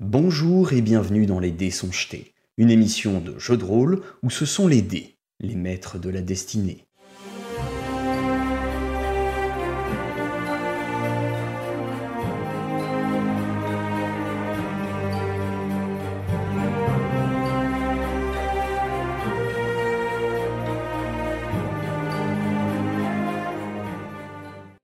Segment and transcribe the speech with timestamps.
[0.00, 4.30] Bonjour et bienvenue dans Les Dés sont jetés, une émission de jeu de rôle où
[4.30, 6.84] ce sont les dés, les maîtres de la destinée.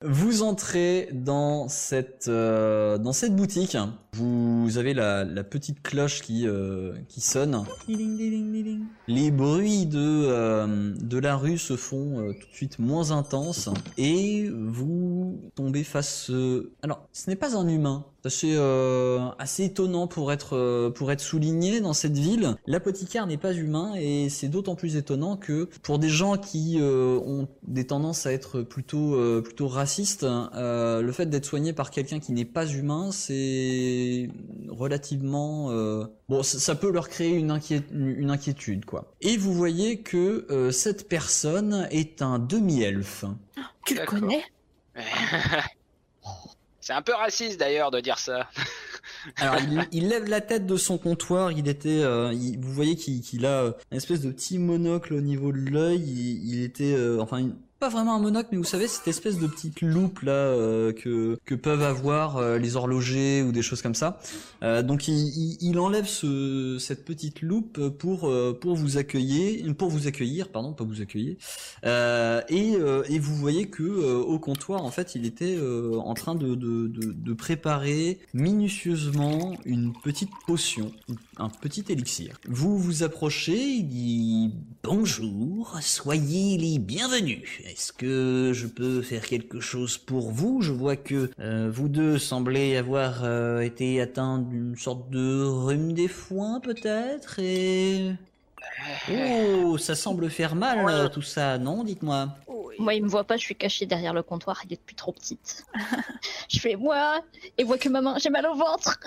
[0.03, 3.77] Vous entrez dans cette, euh, dans cette boutique.
[4.79, 7.65] Avez la, la petite cloche qui, euh, qui sonne.
[9.09, 13.69] Les bruits de, euh, de la rue se font euh, tout de suite moins intenses
[13.97, 16.31] et vous tombez face.
[16.83, 18.05] Alors, ce n'est pas un humain.
[18.29, 22.57] C'est euh, assez étonnant pour être, euh, pour être souligné dans cette ville.
[22.67, 27.19] L'apothicaire n'est pas humain et c'est d'autant plus étonnant que pour des gens qui euh,
[27.25, 31.91] ont des tendances à être plutôt, euh, plutôt racistes, euh, le fait d'être soigné par
[31.91, 34.29] quelqu'un qui n'est pas humain, c'est
[34.69, 35.71] relativement...
[35.71, 39.13] euh, Bon, ça, ça peut leur créer une, inquié- une inquiétude, quoi.
[39.21, 43.25] Et vous voyez que euh, cette personne est un demi-elfe.
[43.85, 44.45] Tu le connais
[46.81, 48.49] C'est un peu raciste d'ailleurs de dire ça.
[49.37, 49.57] Alors,
[49.93, 51.53] il, lève la tête de son comptoir.
[51.53, 55.53] Il était, euh, vous voyez qu'il a euh, une espèce de petit monocle au niveau
[55.53, 56.03] de l'œil.
[56.03, 57.51] Il, était, euh, enfin,
[57.81, 61.39] pas vraiment un monocle, mais vous savez cette espèce de petite loupe là euh, que
[61.47, 64.21] que peuvent avoir euh, les horlogers ou des choses comme ça.
[64.63, 69.75] Euh, donc, il, il, il enlève ce, cette petite loupe pour euh, pour vous accueillir,
[69.75, 71.37] pour vous accueillir, pardon, pas vous accueillir.
[71.87, 75.57] Euh, et, euh, et vous voyez que au comptoir, en fait, il était
[75.97, 80.93] en train de, de, de, de préparer minutieusement une petite potion,
[81.39, 82.39] un petit élixir.
[82.47, 84.51] Vous vous approchez, il dit
[84.83, 87.49] bonjour, soyez les bienvenus.
[87.71, 90.61] Est-ce que je peux faire quelque chose pour vous?
[90.61, 95.93] Je vois que euh, vous deux semblez avoir euh, été atteints d'une sorte de rhume
[95.93, 98.13] des foins peut-être et
[99.11, 101.85] Oh, ça semble faire mal euh, tout ça, non?
[101.85, 102.29] Dites-moi.
[102.79, 105.13] Moi, il me voit pas, je suis cachée derrière le comptoir, il est depuis trop
[105.13, 105.65] petite.
[106.49, 107.21] je fais moi,
[107.59, 108.99] et voit que ma main, j'ai mal au ventre.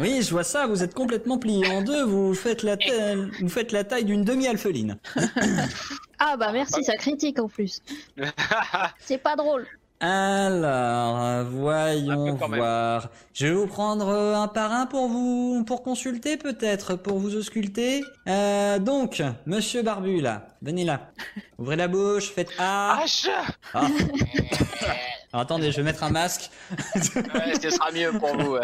[0.00, 3.48] Oui, je vois ça, vous êtes complètement plié en deux, vous faites la, ta- vous
[3.50, 4.96] faites la taille d'une demi-alpheline.
[6.18, 7.80] Ah bah merci, ça critique en plus.
[8.98, 9.66] C'est pas drôle.
[10.00, 12.58] Alors, euh, voyons même.
[12.58, 13.08] voir.
[13.32, 17.36] Je vais vous prendre euh, un par un pour vous, pour consulter peut-être, pour vous
[17.36, 18.02] ausculter.
[18.28, 21.08] Euh, donc, monsieur Barbu là, venez là.
[21.58, 22.98] Ouvrez la bouche, faites A.
[23.04, 23.28] H
[23.72, 23.86] Ah.
[25.32, 26.50] Alors, attendez, je vais mettre un masque.
[26.94, 28.56] Ouais, ce sera mieux pour vous.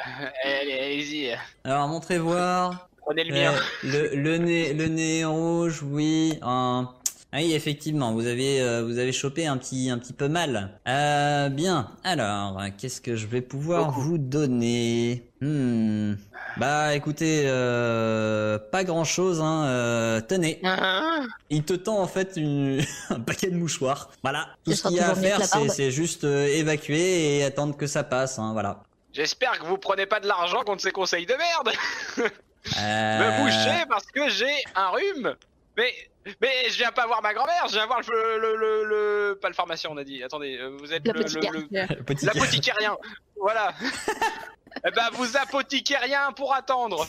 [0.45, 1.35] Allez, allez-y.
[1.65, 2.89] Alors, montrez voir.
[3.03, 3.59] Prenez le Euh, mien.
[3.85, 6.39] le, le nez, le nez rouge, oui.
[6.43, 7.00] un- Ah
[7.33, 10.79] oui, effectivement, vous avez, euh, vous avez chopé un petit, un petit peu mal.
[10.89, 11.91] Euh, bien.
[12.03, 14.01] Alors, qu'est-ce que je vais pouvoir Beaucoup.
[14.01, 15.31] vous donner?
[15.41, 16.15] Hmm.
[16.57, 19.41] Bah, écoutez, euh, pas grand-chose.
[19.41, 19.65] Hein.
[19.67, 21.21] euh, tenez, Ah,
[21.51, 22.81] il te tend en fait une,
[23.11, 24.11] un paquet de mouchoirs.
[24.23, 24.49] Voilà.
[24.65, 27.87] Tout Ce qu'il y a à faire, c'est, c'est juste euh, évacuer et attendre que
[27.87, 28.39] ça passe.
[28.39, 28.83] Hein, voilà.
[29.13, 31.71] J'espère que vous prenez pas de l'argent contre ces conseils de merde.
[32.19, 35.35] Euh, Me boucher parce que j'ai un rhume.
[35.77, 35.93] Mais
[36.41, 39.49] mais je viens pas voir ma grand-mère, je viens voir le le le, le- pas
[39.49, 40.23] le pharmacien on a dit.
[40.23, 41.25] Attendez, euh, vous êtes le- le-
[41.71, 41.89] L'apothicaire.
[42.35, 42.97] L'apothicérien
[43.37, 43.73] Voilà
[44.87, 47.07] Eh ben, vous apothiquez rien pour attendre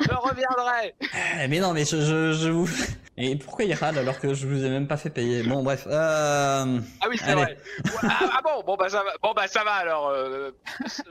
[0.00, 0.94] Je reviendrai
[1.40, 2.68] Eh, Mais non, mais je, je, je vous.
[3.20, 5.42] Et pourquoi il râle alors que je vous ai même pas fait payer?
[5.42, 5.86] Bon, bref.
[5.88, 6.78] Euh...
[7.00, 7.58] Ah oui, c'est vrai
[8.04, 10.52] ah, ah bon, bon bah ça va, bon, bah, ça va alors, euh,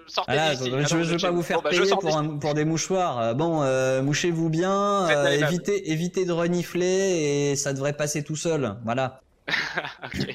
[0.08, 2.18] sortez Voilà, je, Ah je, non, veux pas vous faire Bon, bah, payer pour, d'ici.
[2.18, 3.20] un- pour des mouchoirs.
[3.20, 8.38] Euh, Bon, euh, mouchez-vous bien, euh, évitez, évitez de renifler et ça devrait passer tout
[8.38, 8.78] seul.
[8.86, 9.20] Voilà.
[10.06, 10.28] Ok.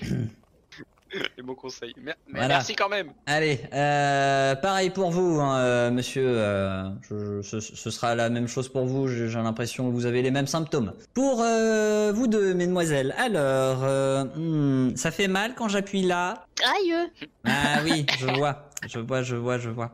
[1.37, 1.93] Les bons conseils.
[2.01, 2.49] Mer- mais Voilà.
[2.55, 3.13] Merci quand même.
[3.27, 6.25] Allez, euh, pareil pour vous, hein, euh, monsieur.
[6.27, 9.09] euh, je- je- ce, ce sera la même chose pour vous.
[9.09, 10.93] J'ai l'impression que vous avez les mêmes symptômes.
[11.15, 13.15] Pour euh, vous deux, mesdemoiselles.
[13.19, 16.47] Alors, euh, hmm, ça fait mal quand j'appuie là?
[16.65, 16.95] Aïe
[17.45, 19.91] Ah oui, je vois, je vois, je vois, je vois.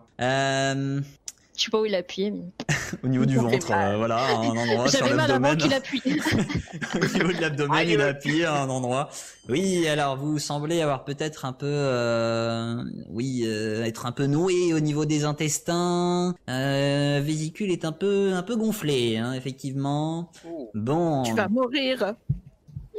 [1.58, 2.44] Je sais pas où il a appuyé, mais...
[3.02, 5.58] au niveau du ventre, euh, voilà, à un endroit sur J'avais mal avant l'abdomen.
[5.58, 6.02] qu'il appuie.
[6.94, 9.10] au niveau de l'abdomen, il a appuyé à un endroit.
[9.48, 14.72] Oui, alors vous semblez avoir peut-être un peu, euh, oui, euh, être un peu noué
[14.72, 16.36] au niveau des intestins.
[16.48, 20.30] Euh, vésicule est un peu, un peu gonflé, hein, effectivement.
[20.48, 20.70] Oh.
[20.74, 21.24] Bon.
[21.24, 22.14] Tu vas mourir.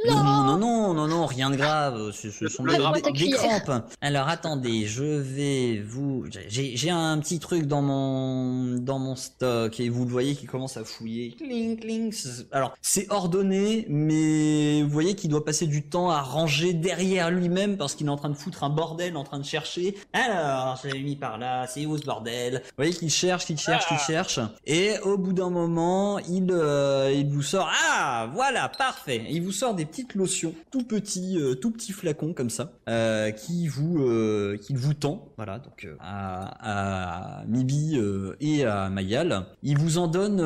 [0.08, 2.12] Non, non, non, non, non, rien de grave.
[2.12, 2.78] Ce, ce sont des,
[3.12, 3.84] des- crampes.
[4.00, 6.24] Alors attendez, je vais vous.
[6.48, 10.46] J'ai j'ai un petit truc dans mon dans mon stock et vous le voyez qui
[10.46, 11.34] commence à fouiller.
[11.36, 12.14] Cling, cling.
[12.52, 17.76] Alors c'est ordonné, mais vous voyez qu'il doit passer du temps à ranger derrière lui-même
[17.76, 19.96] parce qu'il est en train de foutre un bordel, en train de chercher.
[20.14, 21.66] Alors, je l'ai mis par là.
[21.66, 22.62] C'est où ce bordel?
[22.64, 24.06] Vous voyez qu'il cherche, qu'il cherche, qu'il Ah.
[24.06, 24.40] cherche.
[24.66, 27.68] Et au bout d'un moment, il euh, il vous sort.
[27.90, 29.24] Ah, voilà, parfait.
[29.28, 33.30] Il vous sort des petites lotions, tout petits, euh, tout petits flacons comme ça, euh,
[33.30, 35.32] qui vous, euh, qu'il vous tend.
[35.36, 37.98] Voilà, donc euh, à, à Mibi
[38.40, 39.46] et à Mayal.
[39.62, 40.38] Il vous en donne,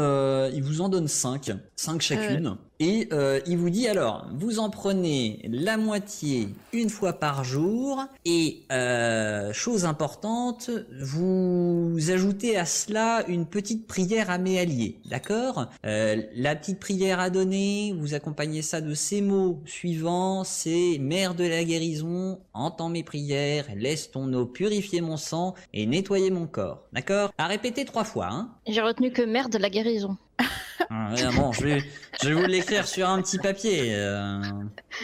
[0.55, 2.57] il vous en donne cinq, cinq chacune.
[2.81, 8.05] Et euh, il vous dit alors, vous en prenez la moitié une fois par jour
[8.25, 15.67] et euh, chose importante, vous ajoutez à cela une petite prière à mes alliés, d'accord?
[15.87, 21.35] Euh, La petite prière à donner, vous accompagnez ça de ces mots suivants, c'est Mère
[21.35, 26.47] de la guérison, entends mes prières, laisse ton eau purifier mon sang et nettoyer mon
[26.47, 27.33] corps, d'accord?
[27.39, 28.51] À répéter trois fois, hein.
[28.67, 30.17] J'ai retenu que merde la guérison.
[30.91, 31.85] ah, ouais, bon, je vais,
[32.23, 33.95] je vais vous l'écrire sur un petit papier.
[33.95, 34.41] euh.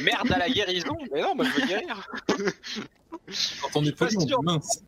[0.03, 2.09] Merde à la guérison Mais non, moi je veux guérir.
[3.65, 4.43] Entendu Pas pas sûr.
[4.43, 4.83] mince.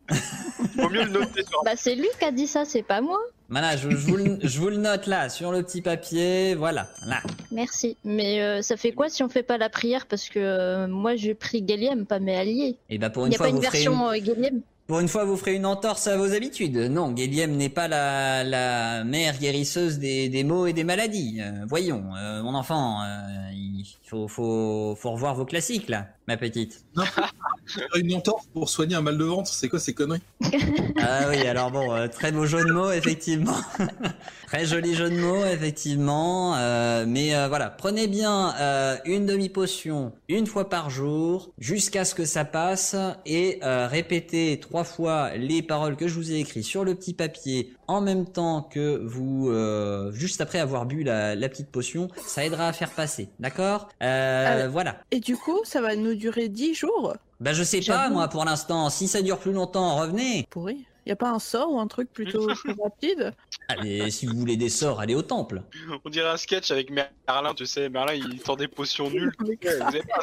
[0.75, 3.19] Vaut mieux le noter sur Bah c'est lui qui a dit ça, c'est pas moi.
[3.49, 6.55] Voilà, je, je vous le, je vous le note là, sur le petit papier.
[6.55, 7.21] Voilà, là.
[7.51, 7.97] Merci.
[8.03, 10.07] Mais euh, ça fait quoi si on fait pas la prière?
[10.07, 12.77] Parce que euh, moi j'ai pris Guéliem, pas mes alliés.
[12.89, 14.17] Et bah pour Il une n'y a fois, pas une vous ferez une, version euh,
[14.17, 16.77] Guéliem pour une fois, vous ferez une entorse à vos habitudes.
[16.77, 21.39] Non, Guéliem n'est pas la, la mère guérisseuse des, maux et des maladies.
[21.41, 26.35] Euh, voyons, euh, mon enfant, euh, il faut, faut, faut revoir vos classiques là, ma
[26.35, 26.85] petite.
[27.95, 30.21] Une entorse pour soigner un mal de ventre, c'est quoi ces conneries
[30.99, 33.55] Ah oui, alors bon, euh, très beau jeu de mots, effectivement.
[34.47, 36.55] très joli jeu de mots, effectivement.
[36.57, 42.15] euh, mais euh, voilà, prenez bien euh, une demi-potion une fois par jour, jusqu'à ce
[42.15, 42.95] que ça passe,
[43.25, 47.13] et euh, répétez trois fois les paroles que je vous ai écrites sur le petit
[47.13, 52.07] papier en même temps que vous, euh, juste après avoir bu la, la petite potion,
[52.25, 53.89] ça aidera à faire passer, d'accord?
[54.01, 54.67] Euh, Ah.
[54.67, 54.97] Voilà.
[55.11, 57.15] Et du coup, ça va nous durer 10 jours?
[57.43, 58.89] Bah je sais pas, moi, pour l'instant.
[58.89, 60.47] Si ça dure plus longtemps, revenez.
[60.49, 60.85] Pourri.
[61.05, 63.33] Y a pas un sort ou un truc plutôt plus rapide?
[63.67, 65.61] Allez, si vous voulez des sorts, allez au temple.
[66.05, 67.89] On dirait un sketch avec Merlin, tu sais.
[67.89, 69.33] Merlin, il tend des potions nulles.
[69.39, 70.19] Vous avez pas-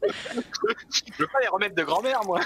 [0.00, 2.40] Je veux pas les remettre de grand-mère, moi.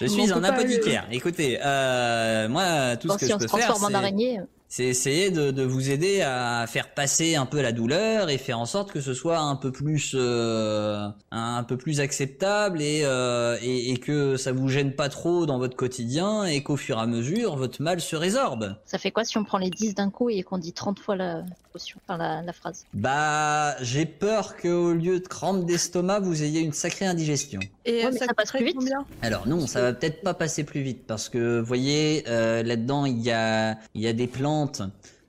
[0.00, 1.06] Je On suis un apothicaire.
[1.12, 3.88] Écoutez, euh, moi, tout Bon, ce que si je on se peux faire, transforme en
[3.90, 4.40] c'est- araignée.
[4.70, 8.60] C'est essayer de, de vous aider à faire passer un peu la douleur et faire
[8.60, 13.58] en sorte que ce soit un peu plus, euh, un peu plus acceptable et, euh,
[13.62, 17.00] et, et que ça vous gêne pas trop dans votre quotidien et qu'au fur et
[17.00, 18.76] à mesure, votre mal se résorbe.
[18.86, 21.16] Ça fait quoi si on prend les 10 d'un coup et qu'on dit 30 fois
[21.16, 21.42] la
[21.72, 22.84] potion, enfin la, la phrase?
[22.94, 27.58] Bah, j'ai peur qu'au lieu de crampes d'estomac, vous ayez une sacrée indigestion.
[27.84, 28.76] Et Ouais, mais ça, ça passe plus vite.
[29.22, 33.04] Alors non, ça va peut-être pas passer plus vite parce que vous voyez euh, là-dedans
[33.04, 34.26] il y a il y a des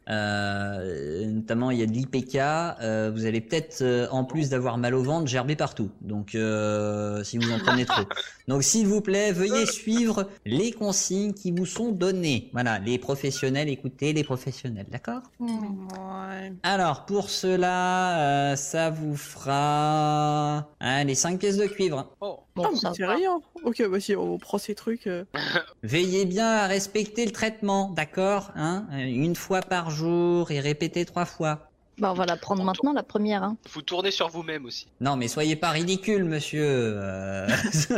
[0.09, 2.35] euh, notamment il y a de l'IPK.
[2.35, 5.89] euh, vous allez peut-être euh, en plus d'avoir mal au ventre gerber partout.
[6.01, 8.03] Donc si vous en prenez trop.
[8.47, 12.49] Donc s'il vous plaît, veuillez suivre les consignes qui vous sont données.
[12.51, 15.21] Voilà, les professionnels, écoutez les professionnels, d'accord?
[15.39, 16.53] Ouais.
[16.63, 22.11] Alors pour cela, ça vous fera hein, les 5 pièces de cuivre.
[22.19, 22.39] Oh.
[22.55, 23.39] Bon, ah, ça c'est rien.
[23.63, 25.07] Ok, bah si on prend ces trucs.
[25.07, 25.23] euh,
[25.83, 31.05] Veillez bien à respecter le traitement, d'accord hein Euh, Une fois par jour et répétez
[31.05, 31.67] trois fois.
[31.97, 33.43] Bah, on va la prendre maintenant, la première.
[33.43, 33.57] Hein.
[33.73, 34.87] Vous tournez sur vous-même aussi.
[35.01, 36.63] Non, mais soyez pas ridicule, monsieur.
[36.65, 37.47] euh,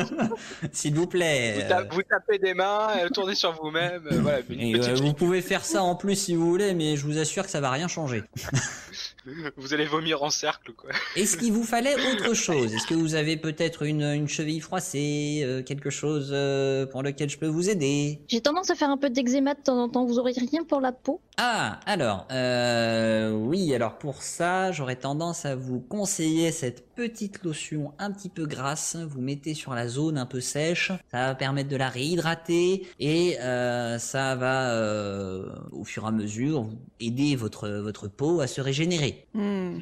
[0.73, 1.53] S'il vous plaît.
[1.55, 4.03] Vous, ta- vous tapez des mains, euh, tournez sur vous-même.
[4.11, 7.17] euh, voilà, euh, vous pouvez faire ça en plus si vous voulez, mais je vous
[7.17, 8.23] assure que ça va rien changer.
[9.57, 10.89] Vous allez vomir en cercle, quoi.
[11.15, 12.73] Est-ce qu'il vous fallait autre chose?
[12.73, 17.29] Est-ce que vous avez peut-être une, une cheville froissée, euh, quelque chose euh, pour lequel
[17.29, 18.19] je peux vous aider?
[18.27, 20.05] J'ai tendance à faire un peu d'eczéma de temps en temps.
[20.05, 21.21] Vous aurez rien pour la peau?
[21.37, 27.93] Ah, alors, euh, oui, alors pour ça, j'aurais tendance à vous conseiller cette petite lotion
[27.99, 28.95] un petit peu grasse.
[28.95, 33.39] Vous mettez sur la zone un peu sèche, ça va permettre de la réhydrater et
[33.39, 36.69] euh, ça va, euh, au fur et à mesure,
[36.99, 39.25] aider votre votre peau à se régénérer.
[39.33, 39.79] hmm.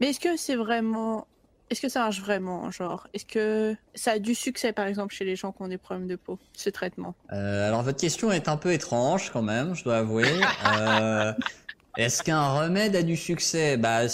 [0.00, 1.26] Mais est-ce que c'est vraiment.
[1.70, 5.24] Est-ce que ça marche vraiment Genre, est-ce que ça a du succès par exemple chez
[5.24, 7.14] les gens qui ont des problèmes de peau, ce traitement?
[7.32, 10.28] Euh, alors votre question est un peu étrange quand même, je dois avouer.
[10.78, 11.32] Euh,
[11.96, 13.76] Est-ce qu'un remède a du succès?
[13.76, 14.08] Bah,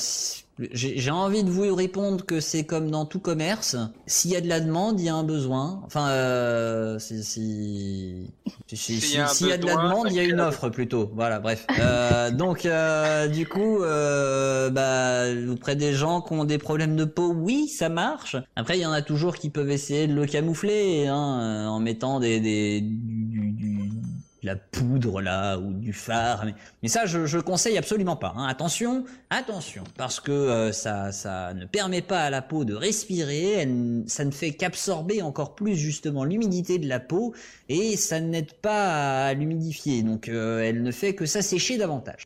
[0.72, 3.76] J'ai envie de vous répondre que c'est comme dans tout commerce.
[4.06, 5.80] S'il y a de la demande, il y a un besoin.
[5.86, 8.26] Enfin, euh, si, si,
[8.66, 10.68] si- si- S'il y s'il y a de la demande, il y a une offre
[10.68, 11.10] plutôt.
[11.14, 11.66] Voilà, bref.
[11.78, 17.04] Euh, donc, euh, du coup, euh, bah, auprès des gens qui ont des problèmes de
[17.04, 18.36] peau, oui, ça marche.
[18.56, 22.20] Après, il y en a toujours qui peuvent essayer de le camoufler hein, en mettant
[22.20, 22.84] des, des
[24.42, 26.46] la poudre là ou du phare.
[26.82, 28.32] Mais, ça, je, je conseille absolument pas.
[28.36, 28.46] hein.
[28.46, 33.52] Attention, attention, parce que euh, ça, ça ne permet pas à la peau de respirer.
[33.52, 37.34] Elle, ça ne fait qu'absorber encore plus justement l'humidité de la peau
[37.68, 40.02] et ça n'aide pas à l'humidifier.
[40.02, 42.24] Donc, euh, elle ne fait que s'assécher davantage.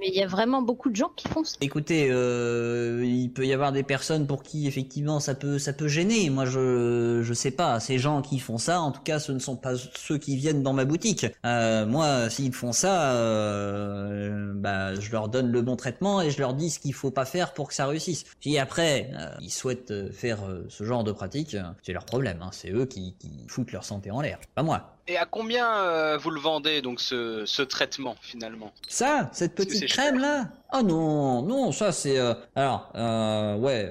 [0.00, 1.56] Mais il y a vraiment beaucoup de gens qui font ça.
[1.60, 5.88] Écoutez, euh, il peut y avoir des personnes pour qui effectivement ça peut ça peut
[5.88, 6.30] gêner.
[6.30, 7.78] Moi, je je sais pas.
[7.80, 10.62] Ces gens qui font ça, en tout cas, ce ne sont pas ceux qui viennent
[10.62, 11.26] dans ma boutique.
[11.44, 16.38] Euh, moi, s'ils font ça, euh, bah, je leur donne le bon traitement et je
[16.38, 18.24] leur dis ce qu'il faut pas faire pour que ça réussisse.
[18.40, 22.38] Si après euh, ils souhaitent faire euh, ce genre de pratique, euh, c'est leur problème.
[22.42, 22.50] Hein.
[22.52, 24.96] C'est eux qui, qui foutent leur santé en l'air, pas moi.
[25.10, 28.70] Et à combien euh, vous le vendez donc ce, ce traitement finalement?
[28.86, 32.16] Ça, cette petite crème là Oh non, non, ça c'est...
[32.16, 33.90] euh, Alors, euh, ouais,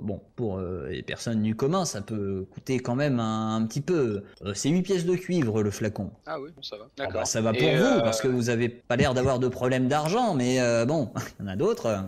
[0.00, 4.24] bon, pour les personnes du commun, ça peut coûter quand même un, un petit peu.
[4.54, 6.10] C'est 8 pièces de cuivre le flacon.
[6.26, 6.86] Ah oui, bon, ça va.
[6.86, 7.20] Ah D'accord.
[7.20, 9.86] bah, ça va pour Et, vous, parce que vous avez pas l'air d'avoir de problème
[9.86, 12.02] d'argent, mais bon, il y en a d'autres.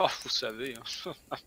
[0.00, 0.74] Oh, vous savez.
[1.06, 1.12] hein.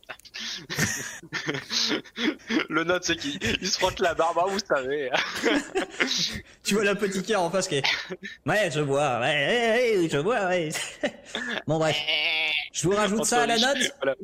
[2.70, 5.10] le note, c'est qu'il il se frotte la barbe, hein, vous savez.
[6.64, 7.84] Tu vois la petite en face qui est...
[8.46, 10.70] Ouais, je vois, ouais, ouais, ouais, je vois, ouais.
[11.68, 11.96] bon bref,
[12.74, 14.16] je vous rajoute ça à la note Voilà.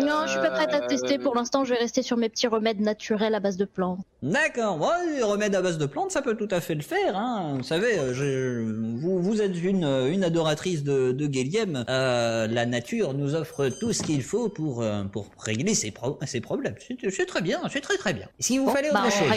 [0.00, 1.18] Non, je suis pas prête à tester.
[1.18, 3.98] Euh, Pour l'instant, je vais rester sur mes petits remèdes naturels à base de plantes.
[4.22, 4.78] D'accord,
[5.16, 7.16] les remèdes à base de plantes, ça peut tout à fait le faire.
[7.16, 7.54] Hein.
[7.56, 8.62] Vous savez, euh, je-
[9.00, 11.84] vous, vous êtes une, une adoratrice de, de Guéliem.
[11.88, 16.18] Euh, la nature nous offre tout ce qu'il faut pour, euh, pour régler ses, pro-
[16.26, 16.74] ses problèmes.
[17.10, 18.28] C'est très bien, c'est très très bien.
[18.38, 19.28] Si vous Bon, fallait bah, autre chose.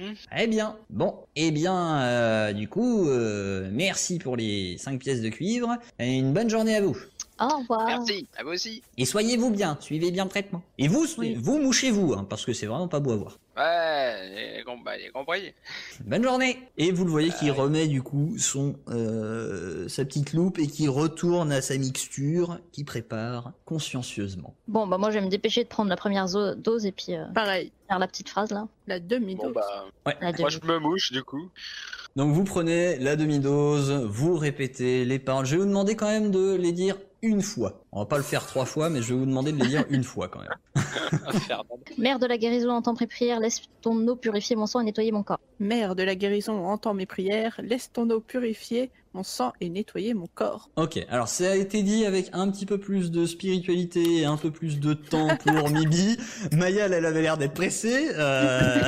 [0.00, 0.14] Mhm.
[0.38, 5.28] Eh bien, bon, eh bien, euh, du coup, euh, merci pour les 5 pièces de
[5.28, 6.96] cuivre et une bonne journée à vous.
[7.40, 7.86] Au revoir.
[7.86, 8.82] Merci, à vous aussi.
[8.98, 10.62] Et soyez-vous bien, suivez bien le traitement.
[10.78, 11.34] Et vous, Oui.
[11.40, 13.38] vous mouchez-vous, hein, parce que c'est vraiment pas beau à voir.
[13.56, 15.52] Ouais, j'ai com- bah, j'ai compris.
[16.06, 20.58] Bonne journée Et vous le voyez qui remet du coup son euh, sa petite loupe
[20.58, 24.54] et qui retourne à sa mixture, qui prépare consciencieusement.
[24.68, 27.24] Bon, bah moi, je vais me dépêcher de prendre la première dose et puis euh,
[27.34, 28.66] Pareil, faire la petite phrase là.
[28.86, 29.46] la demi-dose.
[29.46, 31.50] Bon bah, La moi demi- je me mouche du coup.
[32.16, 35.44] Donc vous prenez la demi-dose, vous répétez les paroles.
[35.46, 37.82] Je vais vous demander quand même de les dire une fois.
[37.92, 39.84] On va pas le faire trois fois, mais je vais vous demander de les dire
[39.90, 40.54] une fois quand même.
[41.98, 45.12] Mère de la guérison, entends mes prières, laisse ton eau purifier mon sang et nettoyer
[45.12, 45.40] mon corps.
[45.58, 50.14] Mère de la guérison, entends mes prières, laisse ton eau purifier mon sang et nettoyer
[50.14, 50.70] mon corps.
[50.76, 54.36] Ok, alors ça a été dit avec un petit peu plus de spiritualité et un
[54.36, 56.16] peu plus de temps pour Mibi.
[56.52, 58.08] Maya, elle avait l'air d'être pressée.
[58.14, 58.80] Euh...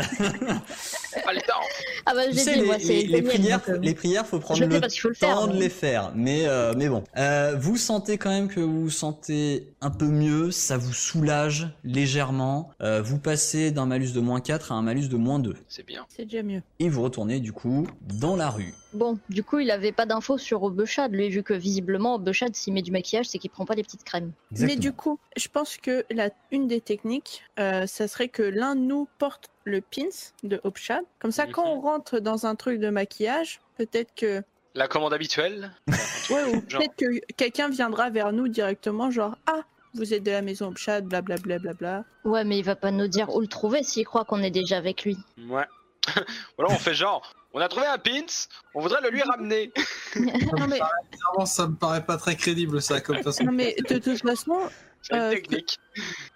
[1.25, 1.61] Pas le temps.
[2.07, 4.27] Ah bah, Tu sais, dit, les, moi, c'est les- les Daniel, prières, euh, les prières,
[4.27, 5.47] faut prendre le temps faire.
[5.49, 6.13] de mais- les faire.
[6.15, 10.07] Mais, euh, mais bon, Euh, vous sentez quand même que vous vous sentez un peu
[10.07, 12.71] mieux, ça vous soulage légèrement.
[12.81, 15.57] Euh, vous passez d'un malus de moins 4 à un malus de moins 2.
[15.69, 16.07] C'est bien.
[16.09, 16.63] C'est déjà mieux.
[16.79, 18.75] Et vous retournez du coup dans la rue.
[18.95, 22.75] Bon, du coup, il avait pas d'infos sur Obeshad, lui, vu que visiblement, Obeshad, s'il
[22.75, 24.33] met du maquillage, c'est qu'il prend pas les petites crèmes.
[24.59, 28.77] Mais du coup, je pense que la, une des techniques, euh, ça serait que l'un
[28.77, 31.05] de nous porte le pins de Hopshad.
[31.19, 34.43] Comme ça, quand on rentre dans un truc de maquillage, peut-être que,
[34.75, 35.73] La commande habituelle.
[35.89, 39.61] ouais, ou peut-être que quelqu'un viendra vers nous directement, genre ah,
[39.95, 41.59] vous êtes de la maison Hopshad, blablabla.
[41.59, 42.05] Bla, bla.
[42.25, 44.79] Ouais, mais il va pas nous dire où le trouver s'il croit qu'on est déjà
[44.79, 45.19] avec lui.
[45.49, 45.67] Ouais.
[46.59, 47.35] voilà, on fait genre.
[47.55, 48.25] On a trouvé un pins,
[48.75, 49.71] on voudrait le lui ramener.
[50.17, 50.81] Non mais,
[51.47, 53.45] ça me paraît pas très crédible, ça, comme façon.
[53.45, 54.59] non mais de toute façon,
[55.03, 55.79] C'est une Euh, technique.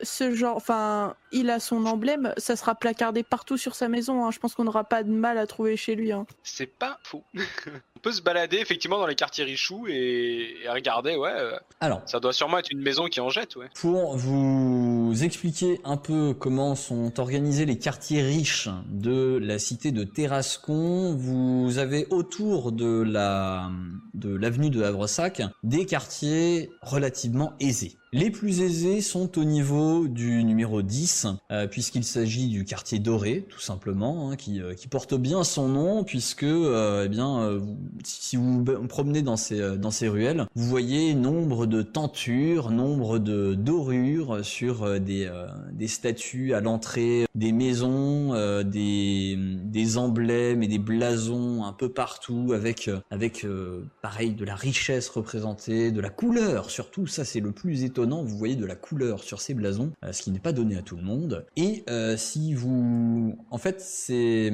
[0.03, 4.25] Ce genre, enfin, il a son emblème, ça sera placardé partout sur sa maison.
[4.25, 4.31] hein.
[4.31, 6.13] Je pense qu'on n'aura pas de mal à trouver chez lui.
[6.13, 6.27] hein.
[6.43, 7.23] C'est pas faux.
[7.35, 11.33] on peut se balader effectivement dans les quartiers richoux et, et regarder, ouais.
[11.35, 13.69] euh, Alors, ça doit sûrement être une maison qui en jette, ouais.
[13.81, 20.05] Pour vous expliquer un peu comment sont organisés les quartiers riches de la cité de
[20.05, 23.71] Terrascon, vous avez autour de la
[24.15, 27.97] de l'avenue de Havresac des quartiers relativement aisés.
[28.13, 33.47] Les plus aisés sont au niveau du numéro 10, euh, puisqu'il s'agit du quartier doré,
[33.49, 37.61] tout simplement, hein, qui, euh, qui porte bien son nom, puisque euh, eh bien,
[38.05, 43.19] si vous vous promenez dans ces, dans ces ruelles, vous voyez nombre de tentures, nombre
[43.19, 45.31] de dorures sur des,
[45.73, 52.53] des statues à l'entrée des maisons, des, des emblèmes et des blasons un peu partout,
[52.55, 53.47] avec, avec
[54.03, 58.37] pareil de la richesse représentée, de la couleur surtout, ça c'est le plus étonnant, vous
[58.37, 60.97] voyez de la couleur sur ces blasons, euh, ce qui n'est pas donné à tout
[60.97, 61.47] le monde.
[61.57, 63.37] Et euh, si vous...
[63.50, 64.52] En fait, ces,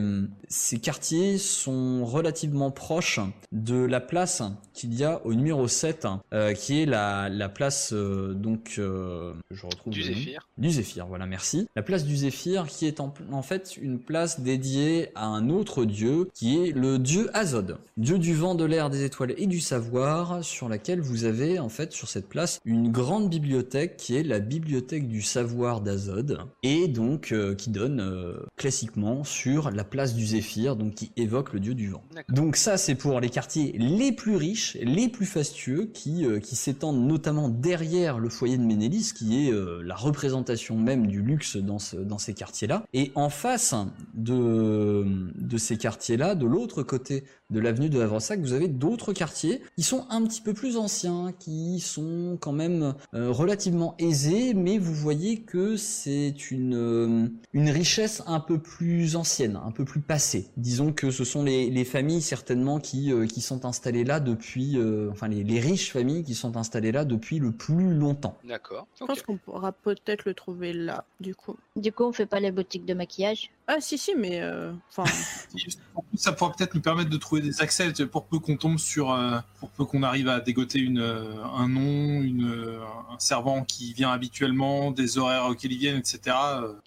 [0.48, 3.20] ces quartiers sont relativement proches
[3.52, 7.92] de la place qu'il y a au numéro 7, euh, qui est la, la place,
[7.92, 8.74] donc...
[8.76, 10.02] je retrouve Du.
[10.02, 10.48] Zéphyr.
[10.58, 11.66] Du Zéphyr, voilà, merci.
[11.76, 15.84] La place du Zéphyr, qui est en, en fait une place dédiée à un autre
[15.84, 19.60] dieu, qui est le dieu Azod, dieu du vent, de l'air, des étoiles et du
[19.60, 24.22] savoir, sur laquelle vous avez en fait sur cette place une grande bibliothèque qui est
[24.22, 30.14] la bibliothèque du savoir d'Azod, et donc euh, qui donne euh, classiquement sur la place
[30.14, 32.02] du Zéphyr, donc qui évoque le dieu du vent.
[32.28, 36.56] Donc ça, c'est pour les quartiers les plus riches, les plus fastueux, qui, euh, qui
[36.56, 41.78] s'étendent notamment derrière le foyer de Ménélis, qui est la représentation même du luxe dans,
[41.78, 42.84] ce, dans ces quartiers-là.
[42.92, 43.74] Et en face
[44.14, 49.62] de, de ces quartiers-là, de l'autre côté de l'avenue de Havresac, vous avez d'autres quartiers
[49.76, 54.78] qui sont un petit peu plus anciens, qui sont quand même euh, relativement aisés, mais
[54.78, 60.00] vous voyez que c'est une, euh, une richesse un peu plus ancienne, un peu plus
[60.00, 60.48] passée.
[60.56, 64.78] Disons que ce sont les, les familles certainement qui, euh, qui sont installées là depuis,
[64.78, 68.36] euh, enfin les, les riches familles qui sont installées là depuis le plus longtemps.
[68.48, 68.86] D'accord.
[68.98, 71.56] Je pense qu'on pourra peut-être le trouver là, du coup.
[71.76, 73.50] Du coup, on fait pas les boutiques de maquillage?
[73.74, 75.10] Ah si si, mais euh, enfin,
[75.94, 78.78] En plus, ça pourra peut-être nous permettre de trouver des accès pour peu qu'on tombe
[78.78, 83.18] sur, euh, pour peu qu'on arrive à dégoter une, euh, un nom, une, euh, un
[83.18, 86.36] servant qui vient habituellement, des horaires auxquels ils viennent, etc.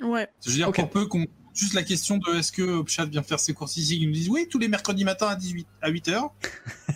[0.01, 0.27] ouais.
[0.43, 1.25] Je veux dire, pour peu qu'on.
[1.55, 4.29] Juste la question de est-ce que Opchat vient faire ses courses ici, ils nous disent
[4.29, 6.33] oui, tous les mercredis matins à 18 à 8 heures.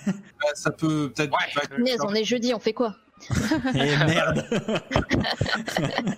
[0.41, 1.34] Bah, ça peut peut-être.
[1.34, 1.98] Ouais.
[1.98, 2.96] bah, on est jeudi, on fait quoi?
[3.75, 4.46] Et merde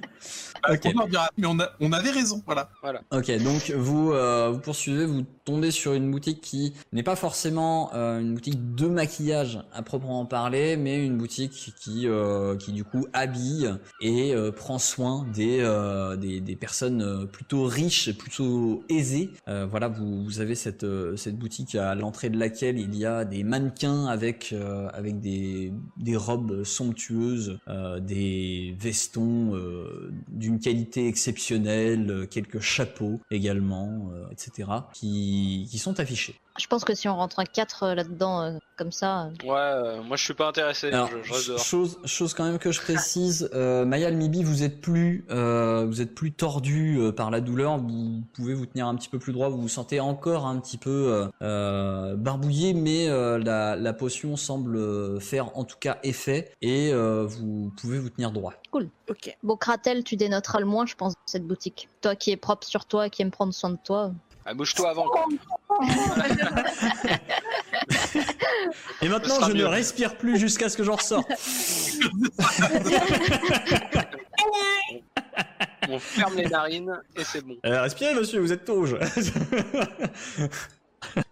[0.64, 0.94] bah, ok.
[1.04, 2.70] on dira, mais on, a- on avait raison, voilà.
[3.12, 7.92] Ok, donc vous, euh, vous poursuivez, vous tombez sur une boutique qui n'est pas forcément
[7.94, 12.84] euh, une boutique de maquillage à proprement parler, mais une boutique qui, euh, qui du
[12.84, 19.32] coup habille et euh, prend soin des, euh, des, des personnes plutôt riches, plutôt aisées.
[19.48, 23.06] Euh, voilà, vous, vous avez cette, euh, cette boutique à l'entrée de laquelle il y
[23.06, 30.12] a des mannequins avec, euh, avec des, des robes somptueuses, euh, des vestons euh,
[30.60, 36.36] qualité exceptionnelle, euh, quelques chapeaux également, euh, etc., qui sont affichés.
[36.60, 39.24] Je pense que si on rentre un 4 là-dedans, euh, comme ça.
[39.24, 40.88] euh, Ouais, euh, moi je suis pas intéressé.
[40.92, 41.60] Alors, je, je reste dehors.
[41.60, 46.02] chose, chose quand même que je précise, euh, Maya Almibi, vous êtes plus, euh, vous
[46.02, 47.78] êtes plus tordu euh, par la douleur.
[47.78, 49.50] Vous pouvez vous tenir un petit peu plus droit.
[49.50, 54.36] Vous vous sentez encore un petit peu euh, euh, barbouillé, mais euh, la, la potion
[54.36, 58.54] semble euh, faire en tout cas effet et euh, vous pouvez vous tenir droit.
[58.74, 59.38] Ok.
[59.44, 61.88] Bon, Kratel, tu dénoteras le moins, je pense, cette boutique.
[62.02, 64.12] Toi qui es propre sur toi, qui aime prendre soin de toi.
[64.46, 65.06] Ah, bouge-toi avant.
[69.02, 71.28] Et maintenant, je ne respire plus jusqu'à ce que j'en ressorte.
[75.90, 77.58] On ferme les narines et c'est bon.
[77.66, 78.98] Euh, respirez, monsieur, vous êtes tauge.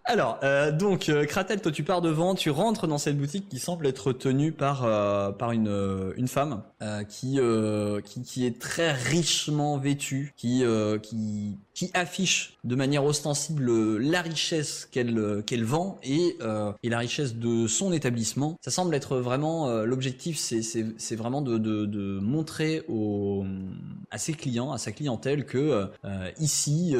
[0.04, 3.60] Alors, euh, donc, euh, Kratel, toi tu pars devant, tu rentres dans cette boutique qui
[3.60, 6.62] semble être tenue par euh, par une une femme
[7.08, 7.38] qui,
[8.04, 10.64] qui qui est très richement vêtue, qui
[11.02, 16.72] qui qui affiche de manière ostensible euh, la richesse qu'elle euh, qu'elle vend et euh,
[16.82, 18.56] et la richesse de son établissement.
[18.60, 23.44] Ça semble être vraiment l'objectif, c'est vraiment de de montrer aux
[24.10, 25.88] à ses clients, à sa clientèle que
[26.38, 26.94] ici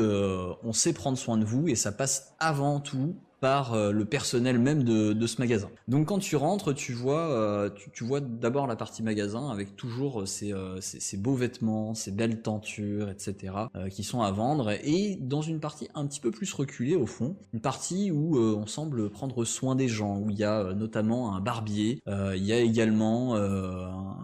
[0.62, 4.58] on sait prendre soin de vous et ça passe avant tout par euh, le personnel
[4.58, 5.68] même de, de ce magasin.
[5.88, 9.76] Donc quand tu rentres, tu vois, euh, tu, tu vois d'abord la partie magasin avec
[9.76, 13.54] toujours ces, euh, ces, ces beaux vêtements, ces belles tentures, etc.
[13.90, 17.36] qui sont à vendre et dans une partie un petit peu plus reculée au fond,
[17.52, 21.40] une partie où on semble prendre soin des gens, où il y a notamment un
[21.40, 24.16] barbier, il y a également un,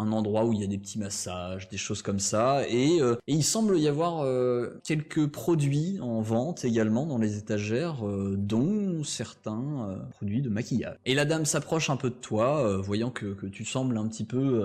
[0.00, 3.16] un endroit où il y a des petits massages, des choses comme ça, et, euh,
[3.26, 9.04] il semble y avoir euh, quelques produits en vente également dans les étagères, euh, dont
[9.04, 10.96] certains produits de maquillage.
[11.04, 14.64] Et la dame s'approche un peu de toi, voyant que, tu sembles un petit peu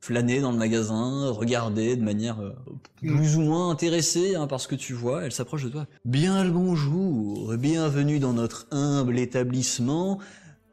[0.00, 2.38] flâner dans le magasin, regarder de manière
[2.96, 5.86] plus ou moins intéressée hein, par ce que tu vois, elle s'approche de toi.
[6.04, 10.18] Bien le bonjour, bienvenue dans notre humble établissement.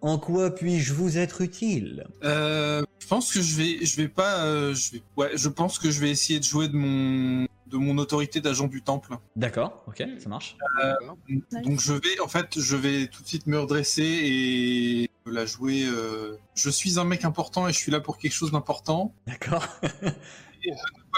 [0.02, 2.06] En quoi puis-je vous être utile?
[3.04, 5.92] Je pense que je vais, je vais pas, euh, je vais, ouais, je pense que
[5.92, 9.18] je vais essayer de jouer de mon, de mon autorité d'agent du temple.
[9.36, 10.56] D'accord, ok, ça marche.
[10.82, 11.18] D'accord.
[11.66, 15.84] Donc je vais, en fait, je vais tout de suite me redresser et la jouer.
[15.86, 19.14] euh, Je suis un mec important et je suis là pour quelque chose d'important.
[19.28, 19.68] D'accord.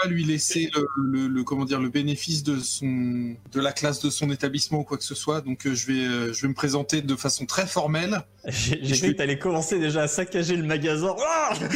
[0.02, 4.00] Pas lui laisser le, le- le- comment dire le bénéfice de son, de la classe
[4.02, 5.40] de son établissement ou quoi que ce soit.
[5.40, 8.22] Donc euh, je vais, euh, je vais me présenter de façon très formelle.
[8.46, 11.14] J'ai cru vais- que t'allais commencer déjà à saccager le magasin.
[11.26, 11.54] Ah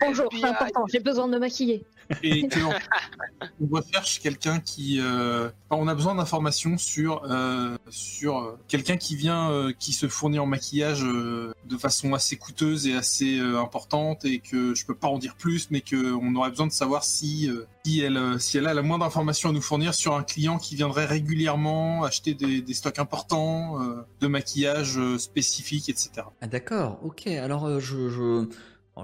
[0.00, 1.84] Bonjour, c'est important, j'ai besoin de me maquiller.
[2.22, 2.72] et que on,
[3.60, 9.50] on recherche quelqu'un qui euh, on a besoin d'informations sur euh, sur quelqu'un qui vient
[9.50, 14.24] euh, qui se fournit en maquillage euh, de façon assez coûteuse et assez euh, importante
[14.24, 17.04] et que je peux pas en dire plus mais que on aurait besoin de savoir
[17.04, 20.14] si euh, si elle euh, si elle a la moindre information à nous fournir sur
[20.14, 26.46] un client qui viendrait régulièrement acheter des, stocks importants euh, de maquillage spécifique etc Ah,
[26.46, 27.26] D'accord, ok.
[27.26, 28.46] Alors je,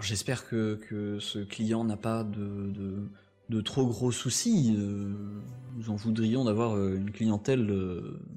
[0.01, 2.73] j'espère que, que ce client n'a pas de,
[3.49, 4.77] de, trop gros soucis.
[5.77, 7.73] Nous en voudrions d'avoir une clientèle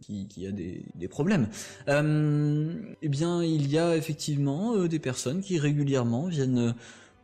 [0.01, 1.49] qui, qui a des, des problèmes.
[1.87, 6.75] Eh bien, il y a effectivement des personnes qui régulièrement viennent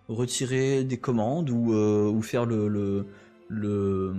[0.09, 3.05] retirer des commandes ou, euh, ou faire le, le,
[3.49, 4.13] le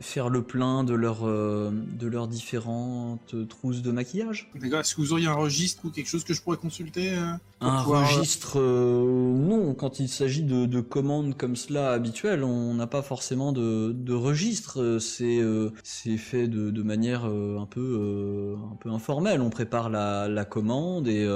[0.00, 4.50] faire le plein de leurs euh, de leurs différentes trousses de maquillage.
[4.60, 7.32] D'accord est-ce que vous auriez un registre ou quelque chose que je pourrais consulter euh,
[7.60, 9.72] Un pouvoir, registre, non.
[9.74, 14.12] Quand il s'agit de, de commandes comme cela habituelles, on n'a pas forcément de, de
[14.12, 14.98] registre.
[15.00, 15.40] C'est
[15.82, 19.40] c'est fait de, de manière un peu un peu informelle.
[19.40, 21.26] On prépare la, la commande et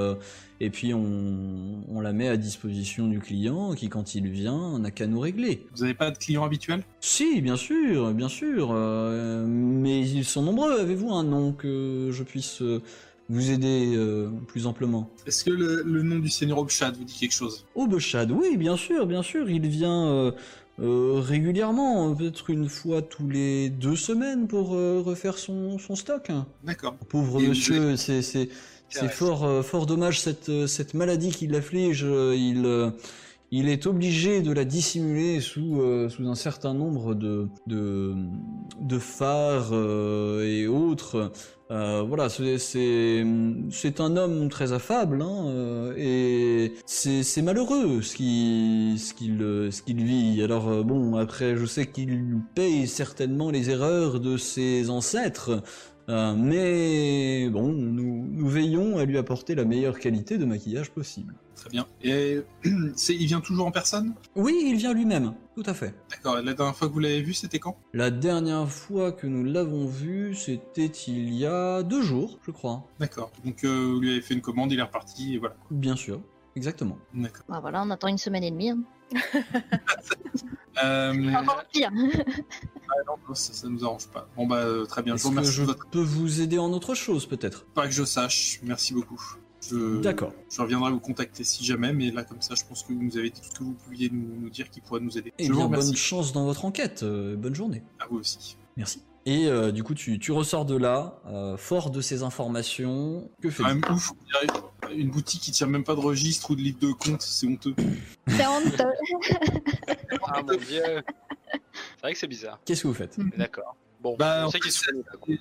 [0.60, 4.90] et puis on, on la met à disposition du client qui, quand il vient, n'a
[4.90, 5.66] qu'à nous régler.
[5.74, 8.70] Vous n'avez pas de clients habituels Si, bien sûr, bien sûr.
[8.72, 10.78] euh, mais ils sont nombreux.
[10.80, 12.82] Avez-vous un nom que je puisse euh,
[13.28, 15.10] vous aider euh, plus amplement?
[15.26, 17.64] Est-ce que le, le nom du seigneur Obshad vous dit quelque chose?
[17.74, 20.32] Aubechad, oui, bien sûr, bien sûr, il vient euh,
[20.80, 26.30] euh, régulièrement, peut-être une fois tous les deux semaines pour refaire son, son stock.
[26.64, 26.96] D'accord.
[27.08, 28.48] Pauvre Et monsieur, c'est
[28.88, 32.04] c'est fort euh, fort dommage cette euh, cette maladie qui l'afflige.
[32.04, 32.92] euh, Il
[33.50, 38.14] il est obligé de la dissimuler sous euh, sous un certain nombre de de
[38.80, 41.32] de phares euh, et autres.
[41.70, 49.42] Euh, voilà, c'est un homme très affable hein, et c'est malheureux ce qui ce qu'il
[49.42, 50.42] euh, ce qu'il vit.
[50.42, 55.62] Alors bon, après je sais qu'il paye certainement les erreurs de ses ancêtres.
[56.08, 61.34] Euh, mais bon, nous, nous veillons à lui apporter la meilleure qualité de maquillage possible.
[61.54, 61.86] Très bien.
[62.02, 62.38] Et
[62.96, 64.14] c'est, il vient toujours en personne?
[64.34, 65.94] Oui, il vient lui-même, tout à fait.
[66.10, 66.38] D'accord.
[66.38, 67.76] Et La dernière fois que vous l'avez vu, c'était quand?
[67.92, 72.86] La dernière fois que nous l'avons vu, c'était il y a deux jours, je crois.
[73.00, 73.30] D'accord.
[73.44, 75.56] Donc euh, vous lui avez fait une commande, il est reparti et voilà.
[75.70, 76.22] Bien sûr,
[76.56, 76.96] exactement.
[77.12, 77.44] D'accord.
[77.50, 78.70] Bah voilà, on attend une semaine et demie.
[78.70, 78.78] hein.
[80.84, 81.90] Euh, Encore pire.
[81.90, 84.28] non, ça, ça nous arrange pas.
[84.36, 85.14] Bon bah euh, très bien.
[85.14, 85.86] Je Est-ce vous que remercie je votre...
[85.88, 87.64] peux vous aider en autre chose, peut-être?
[87.66, 88.60] Pas que je sache.
[88.62, 89.20] Merci beaucoup.
[89.68, 90.00] Je...
[90.00, 90.32] D'accord.
[90.48, 93.16] Je reviendrai vous contacter si jamais, mais là comme ça, je pense que vous nous
[93.18, 95.32] avez dit tout ce que vous pouviez nous, nous dire qui pourrait nous aider.
[95.38, 97.02] Eh je vous bien, bonne chance dans votre enquête.
[97.02, 97.82] euh, bonne journée.
[97.98, 98.56] À vous aussi.
[98.76, 99.02] Merci.
[99.30, 103.30] Et euh, du coup, tu, tu ressors de là, euh, fort de ces informations.
[103.42, 104.12] Que fais-tu même ouf.
[104.90, 107.74] Une boutique qui tient même pas de registre ou de livre de compte, c'est honteux.
[108.26, 108.84] C'est honteux.
[110.22, 110.82] Ah mon dieu.
[111.52, 112.58] C'est vrai que c'est bizarre.
[112.64, 113.76] Qu'est-ce que vous faites D'accord.
[114.00, 114.60] Bon, Bah, en fait,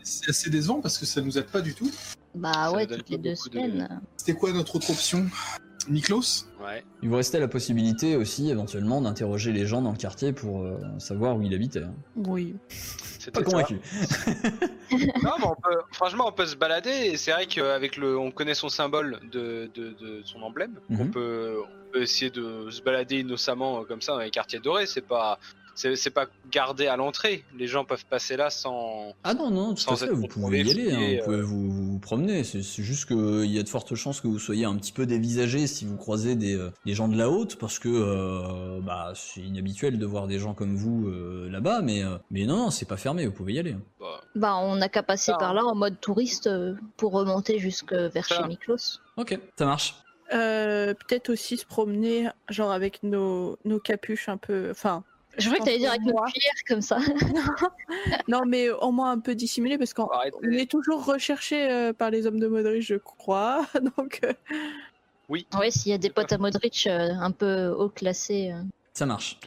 [0.04, 1.90] C'est assez décevant parce que ça nous aide pas du tout.
[2.36, 4.02] Bah Ça ouais, toutes les deux de- semaines.
[4.18, 5.26] C'était quoi notre autre option?
[5.90, 6.84] Niklos Ouais.
[7.04, 10.78] Il vous restait la possibilité aussi, éventuellement, d'interroger les gens dans le quartier pour euh,
[10.98, 11.84] savoir où il habitait.
[11.84, 11.94] hein.
[12.16, 12.56] Oui.
[13.20, 13.80] C'était Pas convaincu.
[15.22, 18.32] Non, mais on peut, franchement, on peut se balader et c'est vrai qu'avec le, on
[18.32, 20.76] connaît son symbole de, de, de son emblème.
[20.90, 21.02] Mhm.
[21.02, 24.60] On peut, on peut essayer de se balader innocemment euh, comme ça dans les quartiers
[24.60, 24.86] dorés.
[24.86, 25.40] C'est pas,
[25.78, 27.44] c'est, pas gardé à l'entrée.
[27.58, 29.14] Les gens peuvent passer là sans.
[29.24, 31.42] Ah non, non, tout Sans à fait, vous pouvez y aller, hein, fouillé, vous pouvez
[31.42, 32.44] vous, vous promener.
[32.44, 35.68] C'est juste qu'il y a de fortes chances que vous soyez un petit peu dévisagé
[35.68, 39.42] si vous croisez des, euh, des gens de la haute, parce que euh, bah, c'est
[39.42, 42.88] inhabituel de voir des gens comme vous euh, là-bas, mais, euh, mais non, non, c'est
[42.88, 43.74] pas fermé, vous pouvez y aller.
[43.74, 43.82] hein.
[44.00, 47.94] Bah, Bah on n'a qu'à passer par là en mode touriste euh, pour remonter jusque
[47.94, 48.36] vers Ça.
[48.42, 49.00] chez Miklos.
[49.18, 49.96] Ok, ça marche.
[50.34, 54.70] Euh, Peut-être aussi se promener, genre avec nos, nos capuches un peu.
[54.72, 55.04] Enfin,
[55.38, 56.26] Je crois que t'allais dire avec moi.
[56.26, 56.98] cuillère comme ça.
[58.28, 60.10] non, mais au moins un peu dissimulé parce qu'on
[60.44, 63.66] est toujours recherché euh, par les hommes de Modric, je crois.
[63.98, 64.34] Donc, euh,
[65.30, 68.62] Ouais, s'il y a des potes à Modric euh, un peu haut classés, euh,
[68.94, 69.40] Ça marche.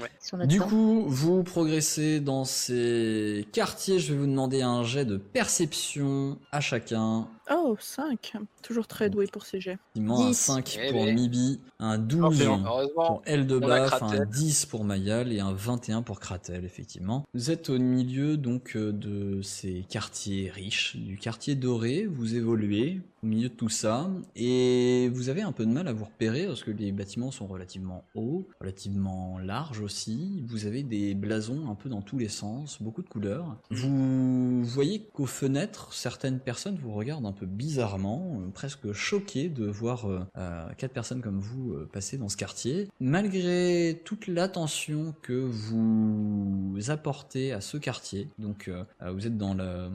[0.44, 3.98] Du coup, vous progressez dans ces quartiers.
[3.98, 7.28] Je vais vous demander un jet de perception à chacun.
[7.50, 8.34] Oh, 5.
[8.62, 9.78] Toujours très doué pour ces jets.
[9.94, 10.34] Effectivement, un 10.
[10.36, 11.14] 5 Eh pour ben.
[11.14, 12.62] Mibi, un 12 Parfait, hein.
[12.66, 13.06] Heureusement.
[13.06, 14.28] pour Eldebaf, un Kratel.
[14.28, 17.24] 10 pour Mayal et un 21 pour Kratel, effectivement.
[17.34, 23.00] Vous êtes au milieu donc euh, de ces quartiers riches, du quartier doré, vous évoluez
[23.22, 26.46] au milieu de tout ça, et vous avez un peu de mal à vous repérer
[26.46, 31.74] parce que les bâtiments sont relativement hauts, relativement larges aussi, vous avez des blasons un
[31.74, 33.56] peu dans tous les sens, beaucoup de couleurs.
[33.70, 39.66] Vous voyez qu'aux fenêtres, certaines personnes vous regardent un peu bizarrement, euh, presque choquées de
[39.66, 42.88] voir euh, euh, quatre personnes comme vous passer dans ce quartier.
[43.00, 49.88] Malgré toute l'attention que vous apportez à ce quartier, donc vous êtes dans le,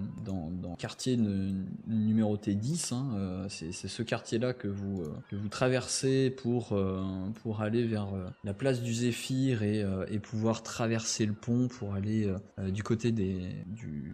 [0.77, 6.77] quartier nu- numéroté 10, hein, c'est ce quartier-là que vous, que vous traversez pour,
[7.41, 8.07] pour aller vers
[8.43, 9.85] la place du Zéphyr et,
[10.19, 12.33] pouvoir traverser le pont pour aller
[12.67, 13.39] du côté des,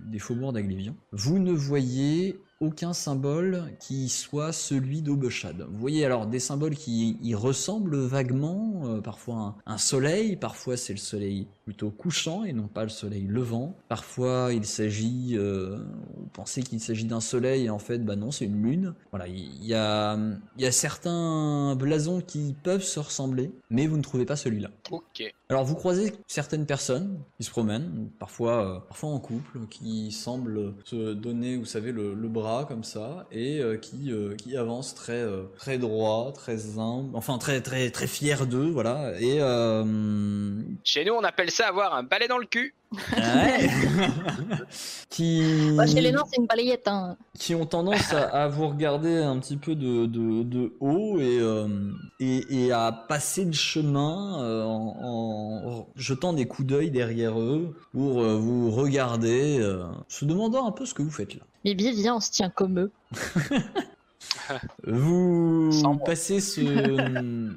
[0.05, 0.95] des faubourgs d'Aglivion.
[1.11, 5.65] Vous ne voyez aucun symbole qui soit celui d'Aubechad.
[5.69, 10.77] Vous voyez alors des symboles qui y ressemblent vaguement, euh, parfois un, un soleil, parfois
[10.77, 13.75] c'est le soleil plutôt couchant et non pas le soleil levant.
[13.89, 15.77] Parfois il s'agit, euh,
[16.15, 18.93] vous pensez qu'il s'agit d'un soleil et en fait bah non c'est une lune.
[19.09, 20.17] Voilà, il y a,
[20.57, 24.69] il y a certains blasons qui peuvent se ressembler, mais vous ne trouvez pas celui-là.
[24.91, 25.33] Ok.
[25.49, 30.73] Alors vous croisez certaines personnes qui se promènent, parfois, euh, parfois en couple, qui semblent
[30.85, 34.93] se donner, vous savez, le, le bras comme ça, et euh, qui, euh, qui avancent
[34.95, 39.13] très, euh, très droit, très humble, enfin très, très, très fiers d'eux, voilà.
[39.19, 39.83] Et euh,
[40.83, 42.75] Chez nous, on appelle ça avoir un balai dans le cul.
[43.15, 43.69] ouais.
[45.09, 46.87] qui, Bah, chez les nains, c'est une balayette.
[46.87, 47.17] Hein.
[47.39, 51.39] qui ont tendance à, à vous regarder un petit peu de, de, de haut et,
[51.39, 51.67] euh,
[52.19, 57.75] et, et à passer le chemin euh, en, en jetant des coups d'œil derrière eux
[57.93, 61.43] pour euh, vous regarder, euh, se demandant un peu ce que vous faites là.
[61.63, 62.91] Bibi, viens, on se tient comme eux.
[64.85, 65.71] Vous
[66.05, 67.53] passez ce,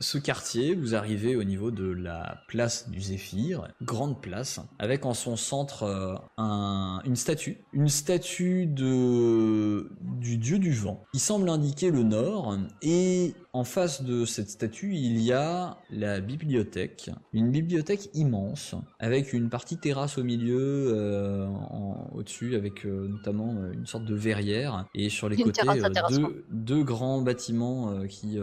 [0.00, 5.14] ce quartier, vous arrivez au niveau de la place du Zéphyr, grande place, avec en
[5.14, 11.48] son centre euh, un- une statue, une statue de, du dieu du vent, qui semble
[11.48, 17.50] indiquer le nord, et en face de cette statue, il y a la bibliothèque, une
[17.50, 23.72] bibliothèque immense, avec une partie terrasse au milieu, euh, en- au-dessus, avec euh, notamment euh,
[23.72, 28.06] une sorte de verrière, et sur les Une côtés, terrasse euh, deux, deux grands bâtiments
[28.06, 28.38] qui,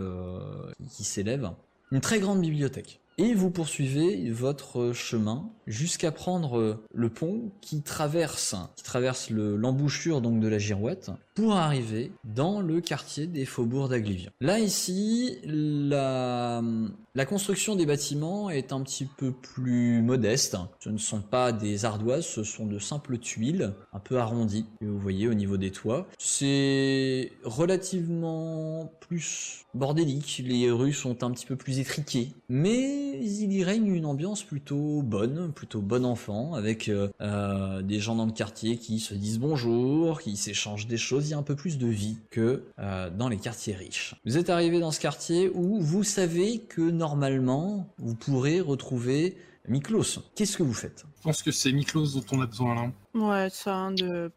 [0.92, 1.52] qui s'élèvent.
[1.92, 3.00] Une très grande bibliothèque.
[3.18, 10.20] Et vous poursuivez votre chemin jusqu'à prendre le pont qui traverse, qui traverse le- l'embouchure
[10.20, 14.32] donc de la Girouette pour arriver dans le quartier des faubourgs d'Aglivion.
[14.40, 16.64] Là ici, la,
[17.28, 20.58] construction des bâtiments est un petit peu plus modeste.
[20.80, 24.86] Ce ne sont pas des ardoises, ce sont de simples tuiles un peu arrondies que
[24.86, 26.08] vous voyez au niveau des toits.
[26.18, 33.64] C'est relativement plus bordélique, les rues sont un petit peu plus étriquées, mais il y
[33.64, 38.32] règne une ambiance plutôt bonne, plutôt bon enfant, avec euh, euh, des gens dans le
[38.32, 41.78] quartier qui se disent bonjour, qui s'échangent des choses, il y a un peu plus
[41.78, 44.16] de vie que euh, dans les quartiers riches.
[44.26, 50.22] Vous êtes arrivé dans ce quartier où vous savez que normalement vous pourrez retrouver Miklos.
[50.36, 51.06] Qu'est-ce que vous faites?
[51.18, 52.92] Je pense que c'est Miklos dont on a besoin là.
[53.16, 54.32] Ouais, ça, de...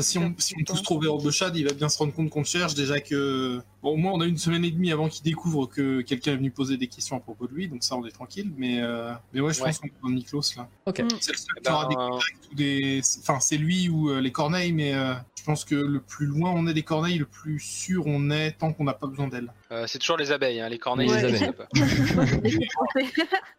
[0.00, 2.74] Si on, si on tous trouvait Orbechad, il va bien se rendre compte qu'on cherche.
[2.74, 3.60] Déjà que.
[3.82, 6.36] Bon, au moins, on a une semaine et demie avant qu'il découvre que quelqu'un est
[6.36, 8.52] venu poser des questions à propos de lui, donc ça, on est tranquille.
[8.56, 9.66] Mais, euh, mais ouais, je Ouais.
[9.66, 10.68] pense qu'on prend Miklos là.
[10.86, 11.00] Ok.
[11.00, 11.08] Mm.
[11.20, 13.00] C'est le seul Eh qui aura ben, des contacts ou des.
[13.20, 16.52] Enfin, c'est lui ou euh, les corneilles, mais euh, je pense que le plus loin
[16.54, 19.52] on est des corneilles, le plus sûr on est tant qu'on n'a pas besoin d'elles.
[19.72, 21.08] euh, c'est toujours les abeilles, hein, les corneilles.
[21.12, 21.48] Les ça abeilles.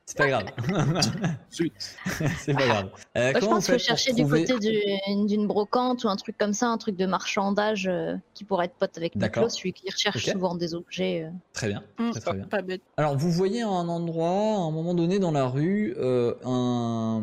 [0.06, 0.46] C'est pas grave.
[1.50, 2.90] C'est pas grave.
[3.18, 6.16] Euh, Moi, je comment pense que chercher du trouver- côté du- d'une brocante ou un
[6.16, 9.44] truc comme ça, un truc de marchandage euh, qui pourrait être pote avec D'accord.
[9.44, 10.22] Miklos, celui qui recherche Ok.
[10.22, 11.24] souvent des objets.
[11.24, 11.30] euh.
[11.54, 11.84] Très bien.
[12.00, 12.44] Mm, Très, très bien.
[12.46, 12.82] Pas bête.
[12.98, 17.22] Alors, vous voyez à un endroit, à un moment donné dans la rue, euh, un,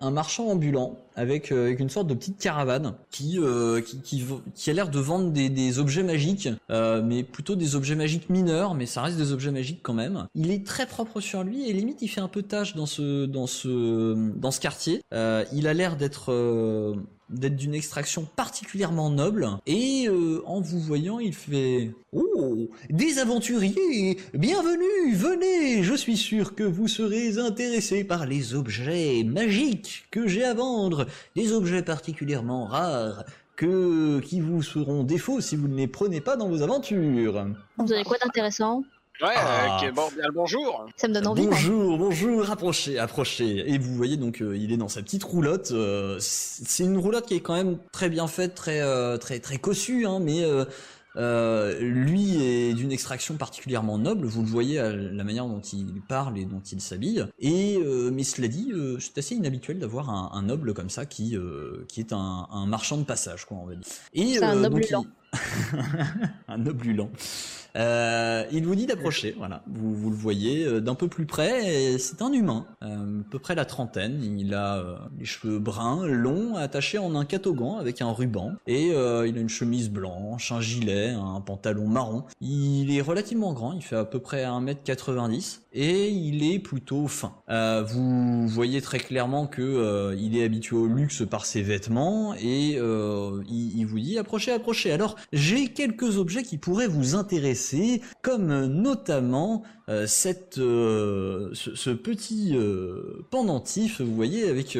[0.00, 4.70] un marchand ambulant avec, euh, avec une sorte de petite caravane qui, euh, qui, qui,
[4.70, 8.74] a l'air de vendre des, des objets magiques, euh, mais plutôt des objets magiques mineurs,
[8.74, 10.26] mais ça reste des objets magiques quand même.
[10.34, 13.26] Il est très propre sur lui et limite il fait un peu tâche dans ce,
[13.26, 15.02] dans ce, dans ce quartier.
[15.12, 16.94] Euh, il a l'air d'être euh,
[17.30, 19.48] d'être d'une extraction particulièrement noble.
[19.66, 26.54] Et euh, en vous voyant il fait Oh des aventuriers bienvenue venez je suis sûr
[26.54, 32.64] que vous serez intéressés par les objets magiques que j'ai à vendre des objets particulièrement
[32.64, 33.24] rares
[33.56, 37.92] que qui vous seront défaut si vous ne les prenez pas dans vos aventures Vous
[37.92, 38.84] avez quoi d'intéressant?
[39.20, 39.80] Ouais, Ah.
[39.82, 40.86] ok, bon, bien bonjour.
[40.96, 41.46] Ça me donne envie.
[41.46, 43.68] Bonjour, bonjour, approchez, approchez.
[43.72, 45.72] Et vous voyez donc, euh, il est dans sa petite roulotte.
[45.72, 49.58] euh, c'est une roulotte qui est quand même très bien faite, très euh, très très
[49.58, 50.64] cossue, hein, mais euh,
[51.16, 54.24] euh, lui est d'une extraction particulièrement noble.
[54.26, 57.26] Vous le voyez à la manière dont il parle et dont il s'habille.
[57.40, 61.06] Et euh, mais cela dit, euh, c'est assez inhabituel d'avoir un, un noble comme ça
[61.06, 63.84] qui euh, qui est un, un marchand de passage, quoi, on va dire.
[64.14, 64.96] Et un euh, noble donc, il-.
[66.48, 67.10] un noble lent.
[67.76, 69.62] Euh, il vous dit d'approcher, voilà.
[69.66, 71.98] Vous, vous le voyez euh, d'un peu plus près.
[71.98, 74.20] C'est un humain, euh, à peu près la trentaine.
[74.22, 78.90] Il a euh, les cheveux bruns, longs, attachés en un catogan avec un ruban, et
[78.92, 82.24] euh, il a une chemise blanche, un gilet, un pantalon marron.
[82.40, 87.34] Il est relativement grand, il fait à peu près 1m90 et il est plutôt fin.
[87.48, 92.34] Euh, vous voyez très clairement que euh, il est habitué au luxe par ses vêtements
[92.34, 94.90] et euh, il, vous dit approchez, approchez.
[94.90, 99.62] Alors j'ai quelques objets qui pourraient vous intéresser, comme notamment
[100.06, 102.56] cette, ce, petit
[103.30, 104.76] pendentif, vous voyez, avec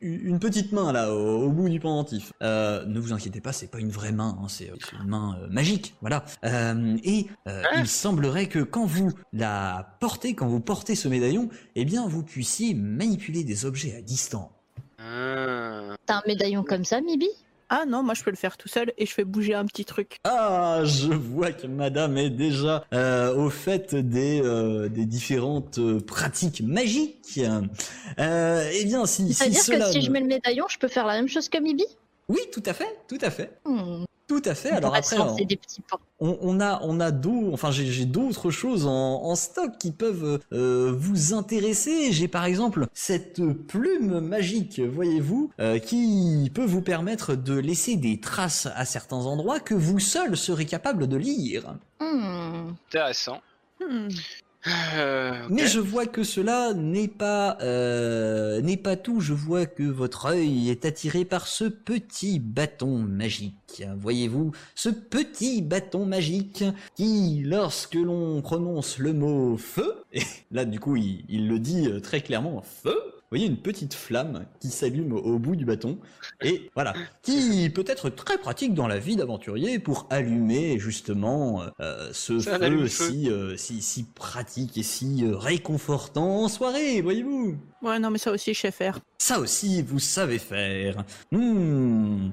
[0.00, 2.32] une petite main là au, au bout du pendentif.
[2.42, 5.36] Euh, ne vous inquiétez pas, c'est pas une vraie main, hein, c'est c'est une main
[5.40, 6.24] euh, magique, voilà.
[6.44, 11.08] Euh, et euh, Hein il semblerait que quand vous la portez, quand vous portez ce
[11.08, 14.50] médaillon, eh bien vous puissiez manipuler des objets à distance.
[14.98, 15.96] Ah.
[16.06, 17.28] T'as un médaillon comme ça, Mibi?
[17.72, 19.84] Ah non, moi je peux le faire tout seul et je fais bouger un petit
[19.84, 20.16] truc.
[20.24, 26.00] Ah, je vois que Madame est déjà euh, au fait des euh, des différentes euh,
[26.00, 27.38] pratiques magiques.
[28.18, 31.06] Euh, eh bien, si si C'est-à-dire que si je mets le médaillon, je peux faire
[31.06, 31.84] la même chose que Mibi?
[32.28, 34.04] Oui, tout à fait, tout à fait, Hmm.
[34.30, 34.70] Tout à fait.
[34.72, 35.98] On Alors après, on- des petits pains.
[36.20, 40.38] on, on a on a d'autres enfin j'ai d'autres choses en, en stock qui peuvent
[40.52, 47.34] euh, vous intéresser j'ai par exemple cette plume magique voyez-vous euh, qui peut vous permettre
[47.34, 52.70] de laisser des traces à certains endroits que vous seul serez capable de lire Hmm.
[52.88, 53.40] Intéressant.
[53.80, 54.08] Hmm.
[54.66, 59.20] Euh, mais je vois que cela n'est pas euh, n'est pas tout.
[59.20, 63.82] Je vois que votre œil est attiré par ce petit bâton magique.
[63.96, 66.64] Voyez-vous, ce petit bâton magique
[66.96, 71.86] qui, lorsque l'on prononce le mot feu, et là du coup il, il le dit
[71.86, 72.98] euh, très clairement feu.
[73.30, 76.00] Vous voyez une petite flamme qui s'allume au bout du bâton
[76.42, 82.10] et voilà qui peut être très pratique dans la vie d'aventurier pour allumer justement euh,
[82.12, 87.02] ce C'est un feu si, euh, si si pratique et si euh, réconfortant en soirée,
[87.02, 87.56] voyez-vous.
[87.82, 88.98] Ouais, non, mais ça aussi, je sais faire.
[89.18, 91.04] Ça aussi, vous savez faire.
[91.30, 92.30] Hmm.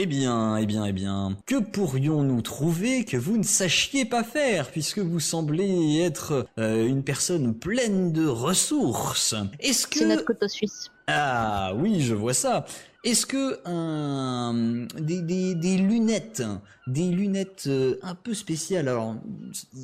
[0.00, 4.70] Eh bien, eh bien, eh bien, que pourrions-nous trouver que vous ne sachiez pas faire,
[4.70, 10.34] puisque vous semblez être euh, une personne pleine de ressources Est-ce C'est notre que...
[10.34, 10.92] couteau suisse.
[11.08, 12.64] Ah oui, je vois ça.
[13.02, 16.44] Est-ce que un des, des, des lunettes,
[16.86, 18.86] des lunettes euh, un peu spéciales.
[18.86, 19.16] Alors,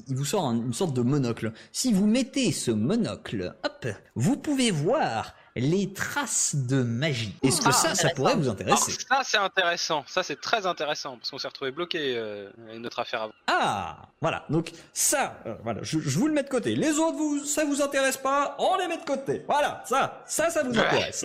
[0.08, 1.52] il vous sort un- une sorte de monocle.
[1.72, 7.34] Si vous mettez ce monocle, hop, vous pouvez voir les traces de magie.
[7.42, 10.04] Est-ce que Ah, ça, ça pourrait vous Alors, intéresser ça, c'est intéressant.
[10.08, 13.32] Ça, c'est très intéressant parce qu'on s'est retrouvé bloqué euh, notre affaire avant.
[13.46, 14.44] Ah, voilà.
[14.50, 16.74] Donc ça, euh, voilà, je, je vous le mets de côté.
[16.74, 19.42] Les autres, vous, ça vous intéresse pas On les met de côté.
[19.46, 21.24] Voilà, ça, ça, ça vous intéresse.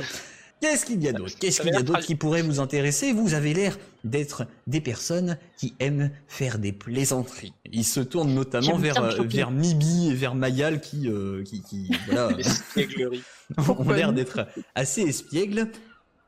[0.61, 1.33] Qu'est-ce qu'il y a d'autre?
[1.39, 3.13] Qu'est-ce qu'il y a d'autre qui pourrait vous intéresser?
[3.13, 7.53] Vous avez l'air d'être des personnes qui aiment faire des plaisanteries.
[7.71, 11.91] Il se tourne notamment vers euh, vers Mibi et vers Mayal qui euh, qui, qui
[12.07, 12.35] voilà.
[13.57, 15.69] ont l'air d'être assez espiègles.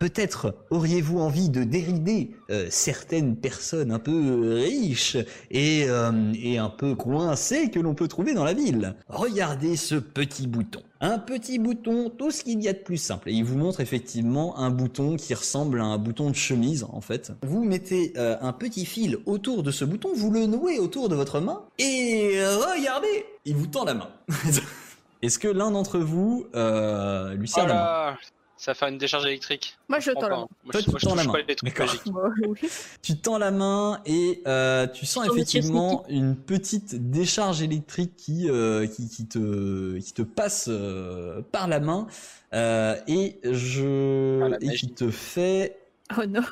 [0.01, 5.15] Peut-être auriez-vous envie de dérider euh, certaines personnes un peu riches
[5.51, 8.95] et, euh, et un peu coincées que l'on peut trouver dans la ville.
[9.09, 10.81] Regardez ce petit bouton.
[11.01, 13.29] Un petit bouton, tout ce qu'il y a de plus simple.
[13.29, 17.01] Et il vous montre effectivement un bouton qui ressemble à un bouton de chemise en
[17.01, 17.33] fait.
[17.43, 21.15] Vous mettez euh, un petit fil autour de ce bouton, vous le nouez autour de
[21.15, 24.09] votre main et regardez, il vous tend la main.
[25.21, 28.17] Est-ce que l'un d'entre vous euh, lui Oh sert la main là,
[28.61, 29.75] ça va faire une décharge électrique.
[29.89, 30.47] Moi, je tends la main.
[30.63, 31.33] Moi, Toi, je, tu moi, je tends la main.
[33.01, 38.85] Tu tends la main et euh, tu sens effectivement une petite décharge électrique qui euh,
[38.85, 42.05] qui, qui te qui te passe euh, par la main
[42.53, 45.79] euh, et je Ah, la et qui te fait
[46.15, 46.43] Oh non.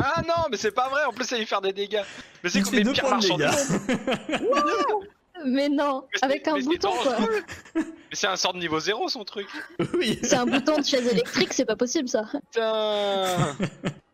[0.00, 1.04] Ah non, mais c'est pas vrai.
[1.04, 2.02] En plus, ça va lui faire des dégâts.
[2.42, 3.20] Mais c'est comme fait les pires points
[5.44, 7.16] Mais non, Mais avec un mais bouton quoi.
[7.74, 9.46] Mais c'est un sort de niveau zéro son truc.
[9.94, 10.18] oui.
[10.22, 12.24] C'est un bouton de chaise électrique, c'est pas possible ça.
[12.52, 13.56] Putain.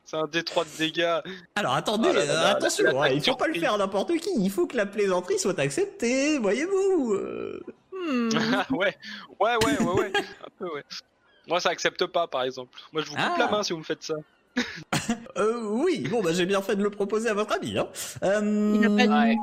[0.04, 1.18] C'est un D3 de dégâts.
[1.56, 4.30] Alors attendez, là là là, attention, hein, il faut pas le faire à n'importe qui.
[4.38, 7.12] Il faut que la plaisanterie soit acceptée, voyez-vous.
[7.12, 7.60] euh.
[7.92, 8.28] Hmm.
[8.54, 8.96] Ah ouais,
[9.40, 10.12] ouais, ouais, ouais, ouais.
[10.16, 10.84] Un peu, ouais.
[11.46, 12.78] Moi, ça accepte pas, par exemple.
[12.92, 13.38] Moi, je vous coupe Ah.
[13.38, 14.14] la main si vous me faites ça.
[15.36, 17.78] Euh, oui, bon bah j'ai bien fait de le proposer à votre ami.
[17.78, 17.86] Hein.
[18.24, 19.36] Euh, Il a pas dit- Ouais.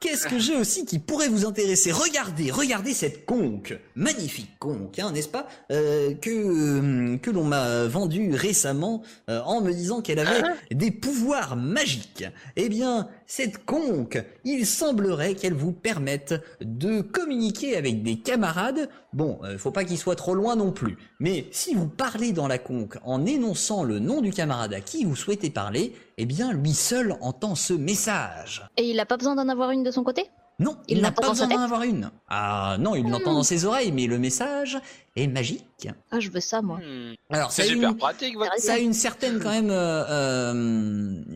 [0.00, 1.92] Qu'est-ce que j'ai aussi qui pourrait vous intéresser?
[1.92, 5.48] Regardez, regardez cette conque, magnifique conque, hein, n'est-ce pas?
[5.70, 10.90] Euh, Que euh, que l'on m'a vendue récemment euh, en me disant qu'elle avait des
[10.90, 12.24] pouvoirs magiques.
[12.56, 18.88] Eh bien, cette conque, il semblerait qu'elle vous permette de communiquer avec des camarades.
[19.12, 20.96] Bon, euh, faut pas qu'ils soient trop loin non plus.
[21.20, 25.04] Mais si vous parlez dans la conque en énonçant le nom du camarade à qui
[25.04, 28.66] vous souhaitez parler, eh bien, lui seul entend ce message.
[28.78, 30.30] Et il a pas besoin d'en avoir une de son côté?
[30.60, 32.10] Non, Il il n'a pas besoin d'en avoir une.
[32.28, 34.76] Ah non, il l'entend dans ses oreilles, mais le message
[35.14, 35.88] est magique.
[36.10, 36.78] Ah, je veux ça, moi.
[36.78, 37.14] Hmm.
[37.30, 40.52] Alors, C'est super une, pratique, votre ça a une certaine quand même, euh, euh,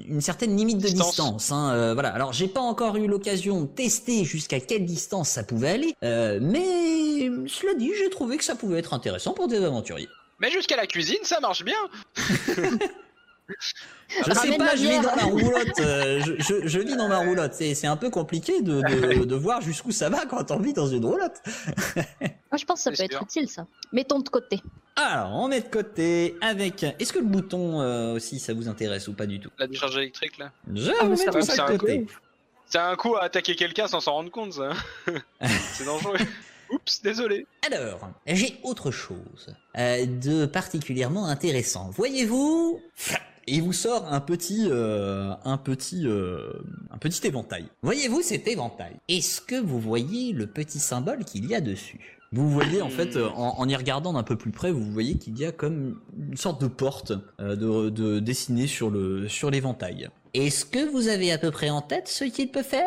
[0.09, 1.09] une certaine limite de Distance.
[1.11, 1.53] distance.
[1.53, 2.09] Hein, euh, voilà.
[2.13, 6.41] Alors, j'ai pas encore eu l'occasion de tester jusqu'à quelle distance ça pouvait aller, euh,
[6.43, 10.09] mais cela dit, j'ai trouvé que ça pouvait être intéressant pour des aventuriers.
[10.41, 11.77] Mais jusqu'à la cuisine, ça marche bien.
[13.49, 15.03] Je sais Ramène pas, la je vis bière.
[15.03, 15.81] dans ma roulotte.
[15.81, 17.55] euh, je, je, dans ma roulotte.
[17.55, 20.73] C'est c'est un peu compliqué de, de, de voir jusqu'où ça va quand on vit
[20.73, 21.41] dans une roulotte.
[21.97, 23.67] Moi, je pense que ça C'est peut être utile, ça.
[23.93, 24.61] Mettons de côté.
[24.97, 26.83] Alors, on met de côté avec.
[26.83, 29.51] Est-ce que le bouton euh, aussi ça vous intéresse ou pas du tout?
[29.59, 30.53] La décharge électrique, là.
[30.73, 31.31] Je Ah, mais mets ça
[31.67, 32.07] de un côté.
[32.67, 34.71] C'est un coup à attaquer quelqu'un sans s'en rendre compte, ça.
[35.73, 36.17] c'est dangereux.
[36.71, 37.47] Oups, désolé.
[37.71, 41.91] Alors, j'ai autre chose euh, de particulièrement intéressant.
[41.91, 42.81] Voyez-vous,
[43.47, 46.53] il vous sort un petit, euh, un petit, euh,
[46.91, 47.67] un petit éventail.
[47.83, 48.97] Voyez-vous cet éventail?
[49.09, 52.19] Est-ce que vous voyez le petit symbole qu'il y a dessus?
[52.35, 55.19] Vous voyez en fait, euh, en, en y regardant d'un peu plus près, vous voyez
[55.19, 59.51] qu'il y a comme une sorte de porte euh, de, de dessinée sur le, sur
[59.51, 60.09] l'éventail.
[60.33, 62.87] Est-ce que vous avez à peu près en tête ce qu'il peut faire?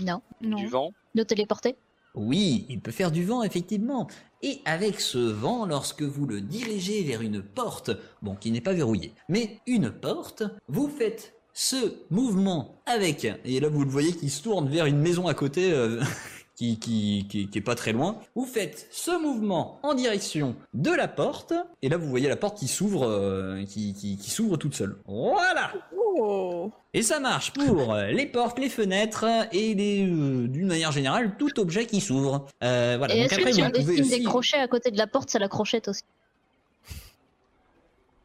[0.00, 0.20] Non.
[0.42, 0.58] Non.
[0.58, 0.90] Du vent?
[1.14, 1.76] De téléporter?
[2.14, 4.06] Oui, il peut faire du vent, effectivement.
[4.46, 7.90] Et avec ce vent, lorsque vous le dirigez vers une porte,
[8.20, 13.70] bon, qui n'est pas verrouillée, mais une porte, vous faites ce mouvement avec, et là
[13.70, 16.02] vous le voyez qui se tourne vers une maison à côté, euh,
[16.56, 18.18] qui, qui, qui, qui est pas très loin.
[18.34, 21.52] Vous faites ce mouvement en direction de la porte,
[21.82, 24.96] et là vous voyez la porte qui s'ouvre, euh, qui, qui, qui s'ouvre toute seule.
[25.06, 25.72] Voilà
[26.16, 26.70] Oh.
[26.92, 31.36] et ça marche pour euh, les portes, les fenêtres et les, euh, d'une manière générale
[31.36, 32.46] tout objet qui s'ouvre.
[32.62, 33.16] Euh, voilà.
[33.16, 34.96] Et est-ce après que si vous on pouvez dessine aussi, des crochets à côté de
[34.98, 36.02] la porte, ça la crochette aussi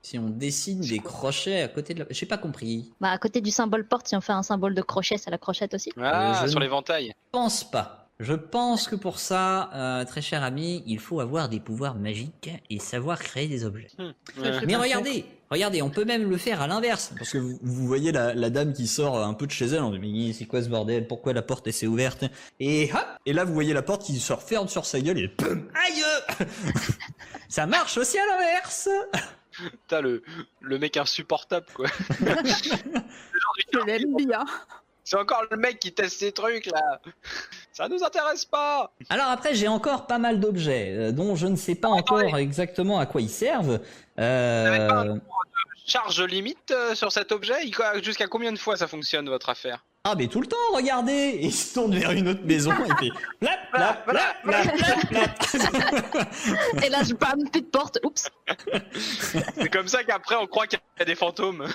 [0.01, 2.91] si on dessine des crochets à côté de la, j'ai pas compris.
[2.99, 5.37] Bah, à côté du symbole porte, si on fait un symbole de crochet, ça la
[5.37, 7.13] crochette aussi Ah, Euh, je sur ne- l'éventail.
[7.31, 7.98] Pense pas.
[8.19, 12.49] Je pense que pour ça, euh, très cher ami, il faut avoir des pouvoirs magiques
[12.69, 13.87] et savoir créer des objets.
[13.97, 14.11] Hmm.
[14.41, 14.65] Ouais.
[14.65, 17.13] Mais regardez, regardez, on peut même le faire à l'inverse.
[17.17, 19.83] Parce que vous, vous voyez la, la dame qui sort un peu de chez elle,
[19.83, 22.25] on dit mais c'est quoi ce bordel Pourquoi la porte elle s'est ouverte?
[22.59, 25.29] Et hop Et là vous voyez la porte qui se referme sur sa gueule et
[25.29, 26.03] pum Aïe
[27.47, 28.89] Ça marche aussi à l'inverse
[29.87, 30.23] T'as le,
[30.61, 31.87] le mec insupportable, quoi.
[32.19, 34.45] Je l'aime bien.
[35.03, 37.01] C'est encore le mec qui teste ses trucs, là.
[37.79, 38.91] Ça nous intéresse pas.
[39.09, 42.99] Alors après j'ai encore pas mal d'objets euh, dont je ne sais pas encore exactement
[42.99, 43.79] à quoi ils servent.
[44.17, 45.15] avez pas Euh...
[45.87, 47.55] Charge limite euh, sur cet objet?
[48.03, 49.85] Jusqu'à combien de fois ça fonctionne, votre affaire?
[50.05, 53.05] Ah mais tout le temps, regardez Et il se tourne vers une autre maison et
[53.05, 57.99] fait plap plap plap plap plap plap Et là, je bam, plus de porte.
[58.05, 58.29] Oups.
[59.57, 61.67] C'est comme ça qu'après on croit qu'il y a des fantômes.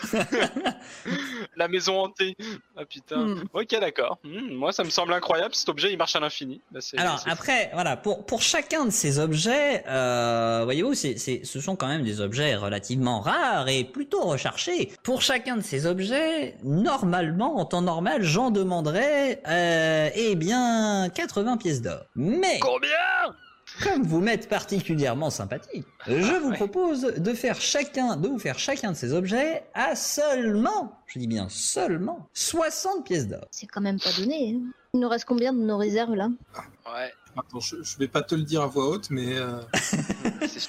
[1.56, 2.34] La maison hantée.
[2.78, 3.18] Ah putain.
[3.18, 3.44] Hmm.
[3.52, 4.18] Ok, d'accord.
[4.24, 5.54] Hmm, moi, ça me semble incroyable.
[5.54, 6.62] Cet objet, il marche à l'infini.
[6.70, 11.60] Bah, Alors après, voilà, pour pour chacun de ces objets, euh, voyez-vous, c'est c'est ce
[11.60, 14.92] sont quand même des objets relativement rares et plutôt recherchés.
[15.02, 21.56] Pour chacun de ces objets, normalement, en temps normal, j'en demanderais, euh, eh bien, 80
[21.56, 22.00] pièces d'or.
[22.16, 22.88] Mais Combien?
[23.82, 28.92] comme vous m'êtes particulièrement sympathique, je vous propose de faire chacun, de vous faire chacun
[28.92, 33.46] de ces objets à seulement, je dis bien seulement, 60 pièces d'or.
[33.50, 34.54] C'est quand même pas donné.
[34.56, 34.70] hein.
[34.92, 36.28] Il nous reste combien de nos réserves là?
[36.86, 37.12] Ouais.
[37.36, 39.60] Attends, je, je vais pas te le dire à voix haute, mais euh,
[40.46, 40.68] C'est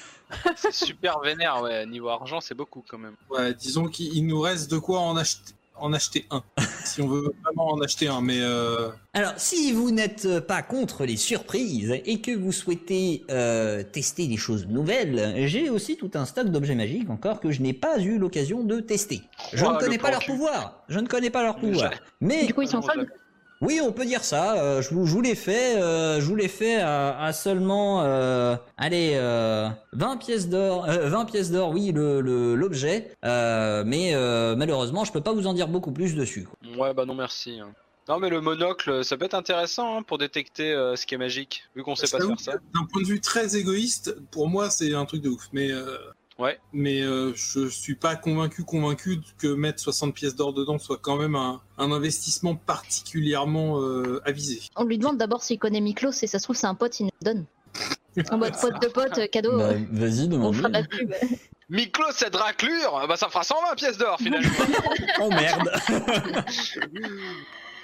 [0.56, 1.86] c'est super vénère, ouais.
[1.86, 3.14] Niveau argent, c'est beaucoup quand même.
[3.30, 6.42] ouais, disons qu'il il nous reste de quoi en acheter, en acheter un.
[6.84, 11.04] si on veut vraiment en acheter un, mais euh, Alors, si vous n'êtes pas contre
[11.04, 16.24] les surprises et que vous souhaitez euh, tester des choses nouvelles, j'ai aussi tout un
[16.24, 19.22] stock d'objets magiques encore que je n'ai pas eu l'occasion de tester.
[19.52, 20.84] Je Oh, ne connais le pas leur pouvoir.
[20.88, 21.90] Je ne connais pas leur pouvoir.
[22.20, 23.12] Mais Du coup, ils sont Vraiment, folles.
[23.60, 24.56] Oui, on peut dire ça.
[24.58, 25.76] euh, je, vous, je vous l'ai fait.
[25.80, 30.84] euh, je vous l'ai fait à, à seulement, euh, allez, euh, 20 pièces d'or.
[30.88, 33.10] euh, 20 pièces d'or, oui, le le- l'objet.
[33.24, 36.44] Euh, mais euh, malheureusement, je peux pas vous en dire beaucoup plus dessus.
[36.46, 36.86] quoi.
[36.88, 37.58] Ouais, bah non, merci.
[37.60, 37.70] hein.
[38.08, 41.18] Non, mais le monocle, ça peut être intéressant hein, pour détecter euh, ce qui est
[41.18, 42.52] magique, vu qu'on sait pas faire ça.
[42.72, 45.48] d'un point de vue très égoïste, pour moi, c'est un truc de ouf.
[45.52, 45.96] Mais euh,
[46.38, 46.58] Ouais.
[46.72, 51.16] Mais euh, je suis pas convaincu, convaincu que mettre 60 pièces d'or dedans soit quand
[51.16, 54.60] même un, un investissement particulièrement euh, avisé.
[54.76, 57.04] On lui demande d'abord s'il connaît Miklos et ça se trouve c'est un pote, il
[57.04, 57.44] nous donne.
[58.30, 59.58] En mode pote de pote, euh, cadeau.
[59.58, 60.62] Bah, vas-y, demande-lui.
[61.68, 64.48] Miklos, cette raclure, bah ça fera 120 pièces d'or finalement.
[65.20, 65.68] Oh merde.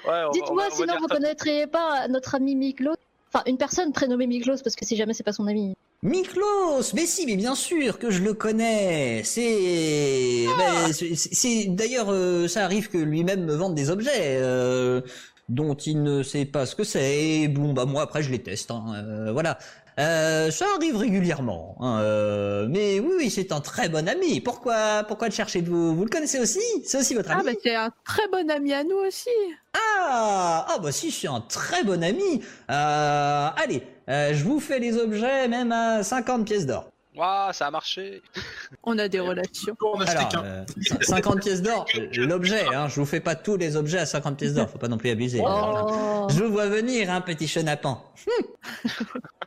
[0.06, 1.14] Ouais, Dites-moi sinon vous ça.
[1.16, 2.94] connaîtriez pas notre ami Miklos?
[3.28, 5.74] Enfin, une personne prénommée Miklos parce que si jamais c'est pas son ami.
[6.02, 9.22] Miklos, mais si, mais bien sûr que je le connais.
[9.24, 15.00] C'est, ben, c'est- d'ailleurs, euh, ça arrive que lui-même me vende des objets euh,
[15.48, 17.42] dont il ne sait pas ce que c'est.
[17.42, 18.72] Et bon, bah moi après je les teste.
[18.72, 19.58] hein, euh, voilà.
[20.00, 21.76] Euh, ça arrive régulièrement.
[21.78, 24.40] hein, euh, mais oui, oui, c'est un très bon ami.
[24.40, 25.94] Pourquoi, pourquoi le cherchez-vous?
[25.94, 26.58] Vous le connaissez aussi?
[26.84, 27.44] C'est aussi votre Ah, ami?
[27.44, 29.28] bah c'est un très bon ami à nous aussi.
[29.74, 32.40] Ah, ah bah si, c'est un très bon ami.
[32.70, 36.88] Euh, allez, euh, je vous fais les objets même à 50 pièces d'or.
[37.14, 38.22] Ouah, ça a marché.
[38.84, 39.76] On a des relations.
[40.06, 40.44] Alors, qu'un.
[40.44, 40.64] euh,
[41.02, 41.86] 50 pièces d'or,
[42.16, 44.88] l'objet, hein, je vous fais pas tous les objets à 50 pièces d'or, faut pas
[44.88, 45.42] non plus abuser.
[45.44, 46.26] Oh.
[46.30, 48.02] Je vous vois venir, hein, petit chenapan.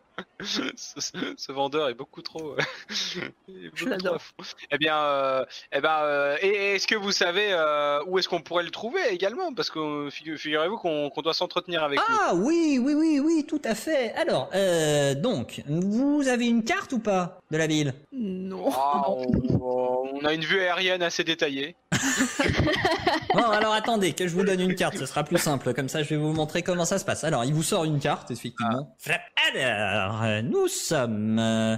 [0.46, 2.52] ce, vendeur est beaucoup trop.
[2.54, 2.58] euh,
[3.48, 4.18] beaucoup l'adore.
[4.72, 8.64] Eh bien, euh, eh ben, euh, est-ce que vous savez euh, où est-ce qu'on pourrait
[8.64, 9.54] le trouver également?
[9.54, 12.06] Parce que figu- figurez-vous qu'on doit s'entretenir avec lui.
[12.10, 14.14] Ah oui, oui, oui, oui, tout à fait.
[14.14, 17.94] Alors, euh, donc, vous avez une carte ou pas de la ville?
[18.12, 18.70] Non.
[18.74, 19.26] Ah, on,
[20.22, 21.76] on a une vue aérienne assez détaillée.
[23.34, 25.74] Bon, alors attendez, que je vous donne une carte, ce sera plus simple.
[25.74, 27.24] Comme ça, je vais vous montrer comment ça se passe.
[27.24, 28.96] Alors, il vous sort une carte, effectivement.
[29.00, 29.22] Flap.
[29.62, 31.38] Alors, nous sommes...
[31.40, 31.76] euh,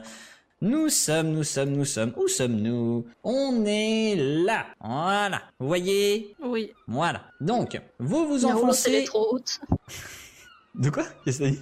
[0.61, 2.13] Nous sommes, nous sommes, nous sommes...
[2.15, 3.05] Où sommes-nous?
[3.23, 4.65] On est là.
[4.83, 5.41] Voilà.
[5.59, 6.35] Vous voyez?
[6.43, 6.71] Oui.
[6.87, 7.21] Voilà.
[7.41, 9.03] Donc, vous vous enfoncez...
[9.05, 9.59] trop haute.
[10.75, 11.03] De quoi?
[11.25, 11.59] Qu'est-ce que ça dit?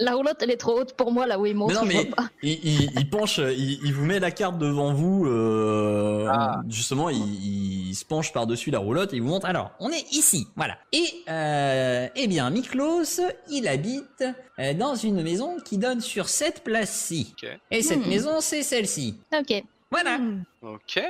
[0.00, 1.68] La roulotte, elle est trop haute pour moi, là où il monte.
[1.68, 2.10] Mais non, je mais
[2.42, 5.26] il, il, il penche, il, il vous met la carte devant vous.
[5.26, 6.60] euh, Ah.
[6.68, 9.46] Justement, il, il se penche par-dessus la roulotte et il vous montre.
[9.46, 10.78] Alors, on est ici, voilà.
[10.92, 13.20] Et euh, eh bien, Miklos,
[13.50, 14.24] il habite
[14.58, 17.34] euh, dans une maison qui donne sur cette place-ci.
[17.70, 18.08] Et cette Hmm.
[18.08, 19.16] maison, c'est celle-ci.
[19.38, 19.62] Ok.
[19.90, 20.18] Voilà.
[20.18, 20.44] Hmm.
[20.62, 21.02] Ok.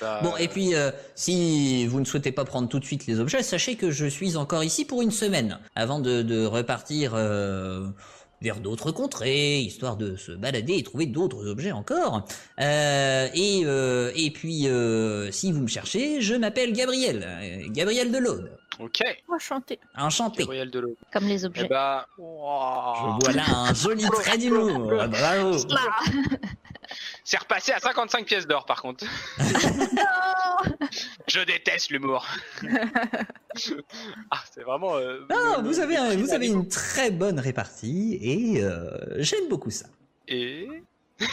[0.00, 3.18] Bah, Bon, et puis, euh, si vous ne souhaitez pas prendre tout de suite les
[3.20, 7.86] objets, sachez que je suis encore ici pour une semaine, avant de, de repartir euh,
[8.40, 12.24] vers d'autres contrées, histoire de se balader et trouver d'autres objets encore.
[12.60, 18.12] Euh, et, euh, et puis, euh, si vous me cherchez, je m'appelle Gabriel, euh, Gabriel
[18.12, 18.52] de l'Aude.
[18.78, 19.00] Ok.
[19.28, 19.80] Enchanté.
[19.96, 20.42] Enchanté.
[20.44, 20.94] Gabriel Delot.
[21.12, 21.66] Comme les Eh objets.
[21.66, 22.06] bah.
[22.16, 22.22] Je
[23.26, 24.86] vois là un joli trait d'humour.
[25.08, 25.56] Bravo.
[27.30, 29.04] C'est repassé à 55 pièces d'or par contre.
[31.28, 32.26] Je déteste l'humour.
[34.30, 34.96] ah, c'est vraiment.
[34.96, 39.46] euh, Ah, le- vous avez, un- vous avez une très bonne répartie et euh, j'aime
[39.50, 39.84] beaucoup ça.
[40.26, 40.70] Et.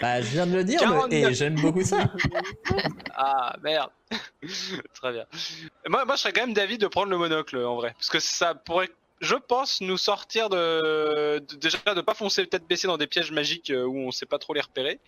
[0.00, 1.08] Bah, je viens de le dire, 49.
[1.10, 1.98] mais et j'aime beaucoup ça.
[3.14, 3.90] Ah merde.
[4.94, 5.24] Très bien.
[5.88, 8.20] Moi, moi, je serais quand même d'avis de prendre le monocle en vrai, parce que
[8.20, 8.90] ça pourrait,
[9.20, 13.32] je pense, nous sortir de, de- déjà de pas foncer tête baissée dans des pièges
[13.32, 15.00] magiques euh, où on sait pas trop les repérer,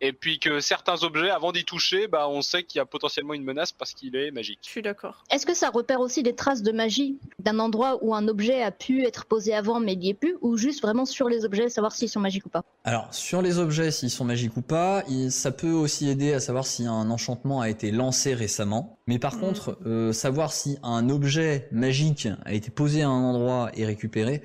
[0.00, 3.34] et puis que certains objets, avant d'y toucher, bah, on sait qu'il y a potentiellement
[3.34, 4.58] une menace parce qu'il est magique.
[4.64, 5.22] Je suis d'accord.
[5.30, 8.72] Est-ce que ça repère aussi des traces de magie d'un endroit où un objet a
[8.72, 11.68] pu être posé avant mais il n'y est plus Ou juste vraiment sur les objets,
[11.68, 12.64] savoir s'ils sont magiques ou pas?
[12.82, 16.66] Alors, sur les objets, s'ils sont magiques ou pas, ça peut aussi aider à savoir
[16.66, 18.98] si un enchantement a été lancé récemment.
[19.06, 19.40] Mais par Mhm.
[19.40, 24.42] contre, euh, savoir si un objet magique a été posé à un endroit et récupéré,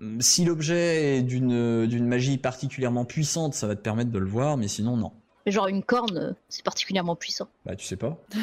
[0.00, 4.26] hum, si l'objet est d'une d'une magie particulièrement puissante, ça va te permettre de le
[4.26, 5.12] voir, mais sinon, non.
[5.46, 7.48] Mais Genre une corne, euh, c'est particulièrement puissant.
[7.64, 8.18] Bah, tu sais pas.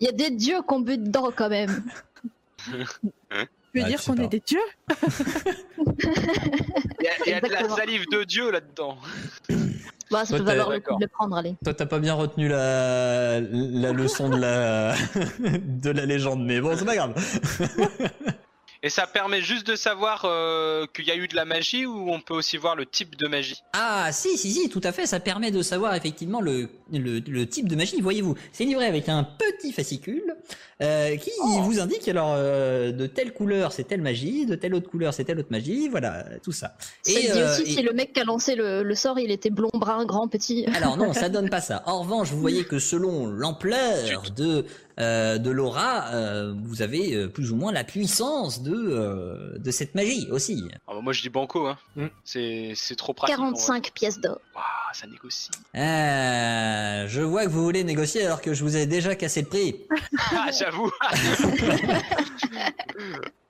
[0.00, 1.84] Il y a des dieux qu'on bute dedans quand même.
[2.64, 4.58] Tu veux Bah, dire qu'on est des dieux
[5.78, 8.96] Il y a, y a de la salive de Dieu là-dedans.
[10.12, 11.54] Bah, ça Toi, peut t'as- valoir le coup de le prendre, allez.
[11.64, 14.94] Toi, t'as pas bien retenu la, la leçon de la,
[15.64, 17.14] de la légende, mais bon, c'est pas grave.
[18.84, 22.10] Et ça permet juste de savoir euh, qu'il y a eu de la magie ou
[22.10, 23.62] on peut aussi voir le type de magie?
[23.74, 27.46] Ah, si, si, si, tout à fait, ça permet de savoir effectivement le, le, le
[27.46, 28.00] type de magie.
[28.00, 30.34] Voyez-vous, c'est livré avec un petit fascicule
[30.82, 31.30] euh, qui
[31.60, 35.22] vous indique alors euh, de telle couleur c'est telle magie, de telle autre couleur c'est
[35.22, 36.74] telle autre magie, voilà, tout ça.
[37.02, 39.30] Ça dit euh, aussi et- si le mec qui a lancé le, le sort, il
[39.30, 40.66] était blond, brun, grand, petit.
[40.74, 41.84] Alors non, ça donne pas ça.
[41.86, 44.64] En revanche, vous voyez que selon l'ampleur de
[45.00, 49.70] euh, de l'aura, euh, vous avez euh, plus ou moins la puissance de euh, de
[49.70, 50.64] cette magie aussi.
[50.86, 51.78] Ah bah moi je dis banco, hein.
[51.96, 52.06] Hmm.
[52.24, 53.38] C'est c'est trop pratique.
[53.38, 53.52] en vrai.
[53.52, 54.38] 45 pièces d'or.
[54.54, 55.50] Waouh, ça négocie.
[55.76, 59.48] Euh, je vois que vous voulez négocier alors que je vous ai déjà cassé le
[59.48, 59.76] prix.
[60.34, 60.90] Ah j'avoue.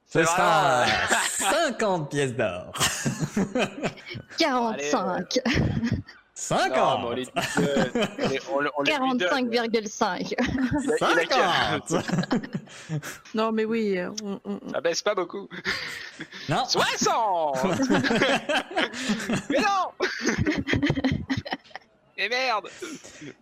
[0.06, 1.70] Ce sera voilà.
[1.78, 2.72] 50 pièces d'or.
[4.38, 5.38] 45.
[5.44, 7.04] Non, mais on les 50 donne.
[7.06, 7.26] On les-
[8.52, 9.48] on le- on les lui donne.
[9.50, 10.34] 45,5.
[10.34, 10.36] Il
[11.00, 12.04] il a qu'à- 50
[13.34, 14.40] Non, mais oui, euh, on-
[14.72, 15.48] Ça baisse pas beaucoup.
[16.48, 17.56] Non 60
[19.50, 20.06] Mais non
[22.18, 22.68] Et merde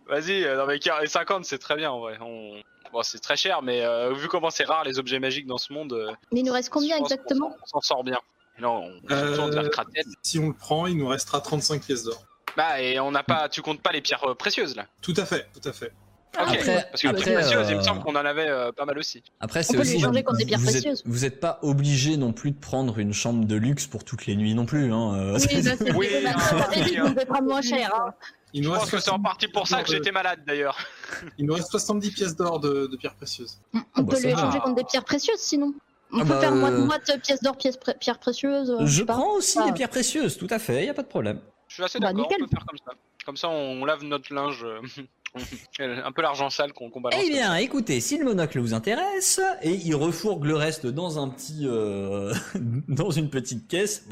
[0.07, 2.17] Vas-y, euh, non mais 40 50 c'est très bien en vrai.
[2.21, 2.61] On...
[2.93, 5.71] Bon, c'est très cher, mais euh, vu comment c'est rare les objets magiques dans ce
[5.71, 5.95] monde,
[6.33, 7.55] Mais il nous reste combien exactement?
[7.63, 8.19] On s'en sort bien.
[8.59, 10.03] Non, on Euh, vers Kraten.
[10.21, 12.21] Si on le prend, il nous restera 35 pièces d'or.
[12.57, 14.85] Bah, et on n'a pas, tu comptes pas les pierres euh, précieuses là.
[15.01, 15.91] Tout à fait, tout à fait.
[16.33, 16.47] Ok.
[16.47, 18.85] Après- Parce que les pierres précieuses, il me euh, semble qu'on en avait euh, pas
[18.85, 19.21] mal aussi.
[19.41, 19.93] Après, On c'est peut aussi.
[19.95, 21.03] les changer contre des pierres vous êtes- précieuses.
[21.05, 24.35] Vous n'êtes pas obligé non plus de prendre une chambre de luxe pour toutes les
[24.37, 24.93] nuits non plus.
[24.93, 25.13] Hein.
[25.15, 27.09] euh, Oui, c'est- Oui, hein, hein.
[27.09, 27.93] devait prendre moins cher.
[27.93, 28.13] Hein.
[28.53, 30.77] Il Je pense que c'est en 70 partie pour ça que de- j'étais malade d'ailleurs.
[31.37, 33.59] il nous reste 70 pièces d'or de, de pierres précieuses.
[33.73, 34.39] On Ah bah, peut ça les va.
[34.39, 35.73] échanger contre des pierres précieuses sinon.
[36.13, 38.73] On Ah peut bah, faire euh, moite-moite pièces d'or, pièces pré- pierres précieuses.
[38.81, 39.13] Je sais pas.
[39.13, 39.65] prends aussi Ah.
[39.67, 41.39] les pierres précieuses, tout à fait, il y a pas de problème.
[41.71, 42.91] Je suis assez Bah, d'accord, on peut faire comme ça.
[43.25, 44.81] Comme ça, on lave notre linge, euh,
[46.03, 47.21] un peu l'argent sale qu'on balance.
[47.23, 51.29] Eh bien, écoutez, si le monocle vous intéresse, et il refourgue le reste dans un
[51.29, 52.33] petit, euh,
[52.89, 54.05] dans une petite caisse,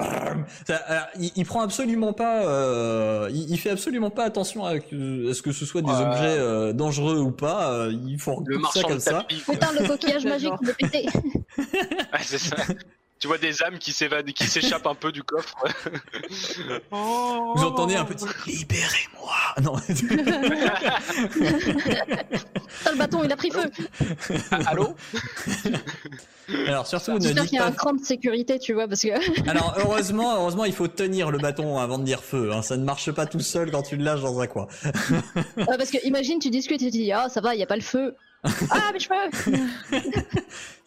[0.66, 4.80] ça, alors, il, il prend absolument pas, euh, il, il fait absolument pas attention à,
[4.80, 7.74] que- à ce que ce soit des objets euh, dangereux ou pas.
[7.74, 9.26] euh, il fourgue le tout ça comme ça.
[9.28, 11.07] Putain, le coquillage magique de péter.
[11.57, 12.55] Ouais, c'est ça.
[13.20, 15.57] Tu vois des âmes qui s'évadent, qui s'échappent un peu du coffre.
[16.91, 19.36] Vous entendez un petit libérez-moi.
[19.61, 19.76] Non.
[22.86, 23.70] Le bâton, il a pris feu.
[24.51, 24.95] Ah, Allô?
[26.67, 27.67] Alors surtout ne dites qu'il y a pas.
[27.67, 29.09] un cran de sécurité, tu vois, parce que.
[29.49, 32.51] Alors heureusement, heureusement, il faut tenir le bâton avant de dire feu.
[32.53, 32.61] Hein.
[32.61, 34.67] Ça ne marche pas tout seul quand tu le lâches dans un coin.
[35.57, 37.76] Parce que imagine, tu discutes et tu dis, ah, ça va, il y a pas
[37.76, 38.15] le feu.
[38.43, 39.59] Ah, mes cheveux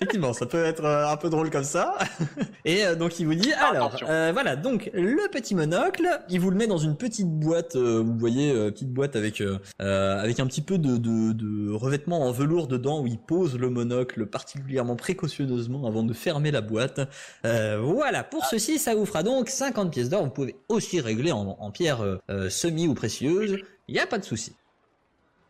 [0.00, 1.96] Effectivement, ça peut être euh, un peu drôle comme ça.
[2.64, 4.06] Et euh, donc il vous dit, alors, Attention.
[4.08, 8.02] euh, voilà, donc le petit monocle, il vous le met dans une petite boîte, euh,
[8.04, 9.42] vous voyez, euh, petite boîte avec
[9.78, 13.70] avec un petit peu de, de, de revêtement en velours dedans où il pose le
[13.70, 17.00] monocle particulièrement précautionneusement avant de fermer la boîte.
[17.44, 20.24] Voilà, pour ceci, ça vous fera donc 50 pièces d'or.
[20.24, 23.58] Vous pouvez aussi régler en, en pierre semi ou précieuse.
[23.88, 24.52] Il n'y a pas de souci.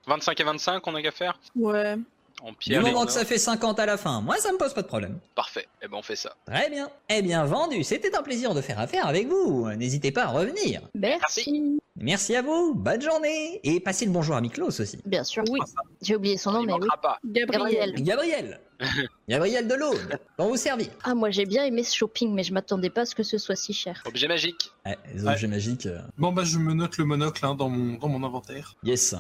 [0.07, 1.97] 25 et 25, on a qu'à faire Ouais.
[2.43, 2.83] En Du pierre.
[2.83, 4.89] moment en que ça fait 50 à la fin, moi ça me pose pas de
[4.89, 5.19] problème.
[5.37, 5.69] Parfait.
[5.81, 6.35] Eh ben, on fait ça.
[6.47, 6.91] Très bien.
[7.09, 7.85] Eh bien, vendu.
[7.85, 9.71] C'était un plaisir de faire affaire avec vous.
[9.77, 10.81] N'hésitez pas à revenir.
[10.95, 11.79] Merci.
[11.95, 12.75] Merci à vous.
[12.75, 13.61] Bonne journée.
[13.63, 14.99] Et passez le bonjour à Miklos aussi.
[15.07, 15.45] Bien sûr.
[15.51, 15.61] Oui.
[16.01, 16.89] J'ai oublié son nom, Il mais oui.
[17.01, 17.19] pas.
[17.25, 17.93] Gabriel.
[17.95, 18.03] Gabriel.
[18.03, 18.61] Gabriel.
[19.29, 20.19] Gabriel de l'Aude.
[20.37, 20.89] Pour vous servir.
[21.05, 23.39] Ah, moi j'ai bien aimé ce shopping, mais je m'attendais pas à ce que ce
[23.39, 24.03] soit si cher.
[24.05, 24.73] Objet magique.
[24.85, 25.87] Ouais, les objets magiques.
[25.87, 28.75] euh, Bon, bah, je me note le monocle hein, dans, mon, dans mon inventaire.
[28.83, 29.15] Yes.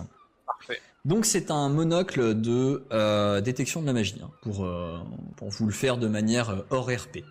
[0.59, 0.81] Parfait.
[1.05, 4.21] Donc c'est un monocle de euh, détection de la magie.
[4.23, 4.99] hein, pour, euh,
[5.37, 7.25] pour vous le faire de manière euh, hors RP.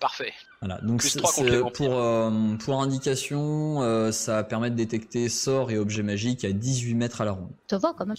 [0.00, 0.32] Parfait.
[0.60, 6.02] Voilà, donc c'est- pour, euh, pour indication, euh, ça permet de détecter sorts et objets
[6.02, 7.52] magiques à 18 mètres à la ronde.
[7.70, 8.16] Ça va quand même.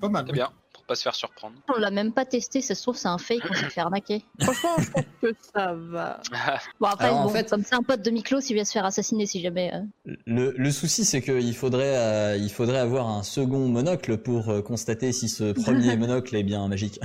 [0.00, 0.24] Pas mal.
[0.26, 0.38] C'est oui.
[0.38, 0.50] bien.
[0.90, 1.54] Pas se faire surprendre.
[1.72, 4.24] On l'a même pas testé, ça se trouve, c'est un fake, on s'est fait arnaquer.
[4.40, 6.20] Franchement, je pense que ça va.
[6.80, 8.72] Bon, après, Alors, en bon, fait- comme c'est un pote de Miklos, il vient se
[8.72, 9.72] faire assassiner si jamais.
[9.72, 10.12] euh.
[10.26, 14.62] Le, le souci, c'est qu'il faudrait, euh, il faudrait avoir un second monocle pour euh,
[14.62, 16.98] constater si ce premier monocle est bien magique.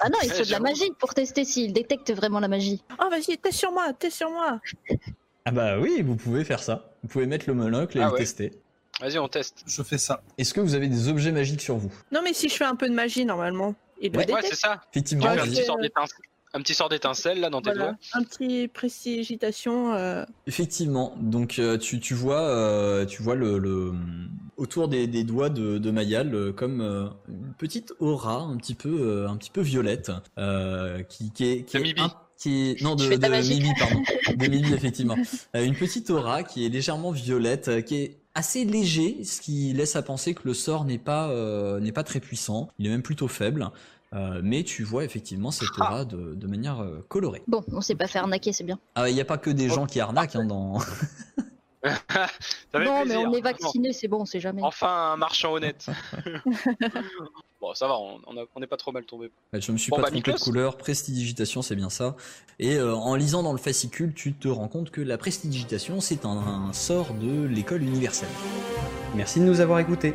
[0.00, 2.82] Ah non, il Ouais, faut de la magie pour tester s'il détecte vraiment la magie.
[3.02, 4.60] Oh, vas-y, t'es sur moi, t'es sur moi.
[5.44, 6.94] ah bah oui, vous pouvez faire ça.
[7.02, 8.18] Vous pouvez mettre le monocle et Ah le ouais.
[8.20, 8.52] tester.
[9.00, 9.62] Vas-y, on teste.
[9.66, 10.22] Je fais ça.
[10.38, 11.92] Est-ce que vous avez des objets magiques sur vous?
[12.12, 14.32] Non, mais si je fais un peu de magie, normalement, il le Ouais.
[14.32, 14.80] Ouais, c'est ça.
[14.92, 15.24] Effectivement.
[15.26, 16.18] Ouais, Tu fais un petit sort d'étincelle.
[16.52, 17.84] Un petit sort d'étincelle là dans tes Voilà.
[17.90, 17.96] doigts.
[18.14, 19.94] Un petit prestigitation.
[19.94, 20.24] Euh...
[20.46, 21.14] Effectivement.
[21.20, 23.92] Donc euh, tu, tu vois, euh, tu vois le, le
[24.56, 28.74] autour des, des doigts de, de Mayal euh, comme euh, une petite aura un petit
[28.74, 32.00] peu, euh, un petit peu violette, euh, qui, qui est, qui est Mibi.
[32.02, 33.48] un- qui est non de, de.
[33.48, 34.02] Mibi pardon,
[34.36, 35.16] de Mibi effectivement.
[35.54, 39.72] Euh, une petite aura qui est légèrement violette, euh, qui est assez léger, ce qui
[39.72, 42.68] laisse à penser que le sort n'est pas euh, n'est pas très puissant.
[42.78, 43.70] Il est même plutôt faible.
[44.12, 45.82] Euh, mais tu vois effectivement cette Ah.
[45.84, 47.42] aura de, de manière euh, colorée.
[47.46, 48.78] Bon, on s'est pas fait arnaquer, c'est bien.
[48.96, 50.78] Ah, il n'y a pas que des gens qui arnaquent hein, dans.
[52.74, 54.60] Non, mais on est vacciné, c'est bon, on sait jamais.
[54.62, 55.86] Enfin, un marchand honnête.
[57.60, 59.30] bon, ça va, on n'est pas trop mal tombé.
[59.52, 60.76] Ouais, Je me suis Bon, pas bah, trompé de couleur.
[60.76, 62.16] Prestidigitation, c'est bien ça.
[62.58, 66.24] Et euh, en lisant dans le fascicule, tu te rends compte que la prestidigitation, c'est
[66.24, 66.30] un,
[66.68, 68.28] un sort de l'école universelle.
[69.14, 70.14] Merci de nous avoir écoutés.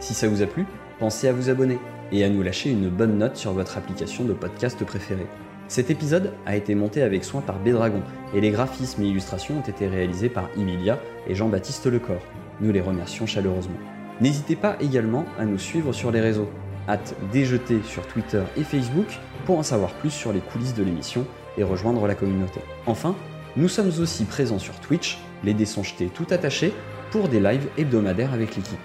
[0.00, 0.66] Si ça vous a plu,
[0.98, 1.78] pensez à vous abonner
[2.12, 5.26] et à nous lâcher une bonne note sur votre application de podcast préférée.
[5.68, 8.02] Cet épisode a été monté avec soin par Bédragon
[8.34, 12.20] et les graphismes et illustrations ont été réalisés par Emilia et Jean-Baptiste Lecor.
[12.60, 13.74] Nous les remercions chaleureusement.
[14.20, 16.48] N'hésitez pas également à nous suivre sur les réseaux.
[16.88, 21.26] Hâte déjeter sur Twitter et Facebook pour en savoir plus sur les coulisses de l'émission
[21.58, 22.60] et rejoindre la communauté.
[22.86, 23.14] Enfin,
[23.56, 25.66] nous sommes aussi présents sur Twitch, les dés
[26.14, 26.72] tout attachés,
[27.10, 28.78] pour des lives hebdomadaires avec l'équipe.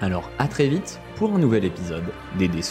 [0.00, 2.04] Alors à très vite pour un nouvel épisode
[2.38, 2.62] des dés.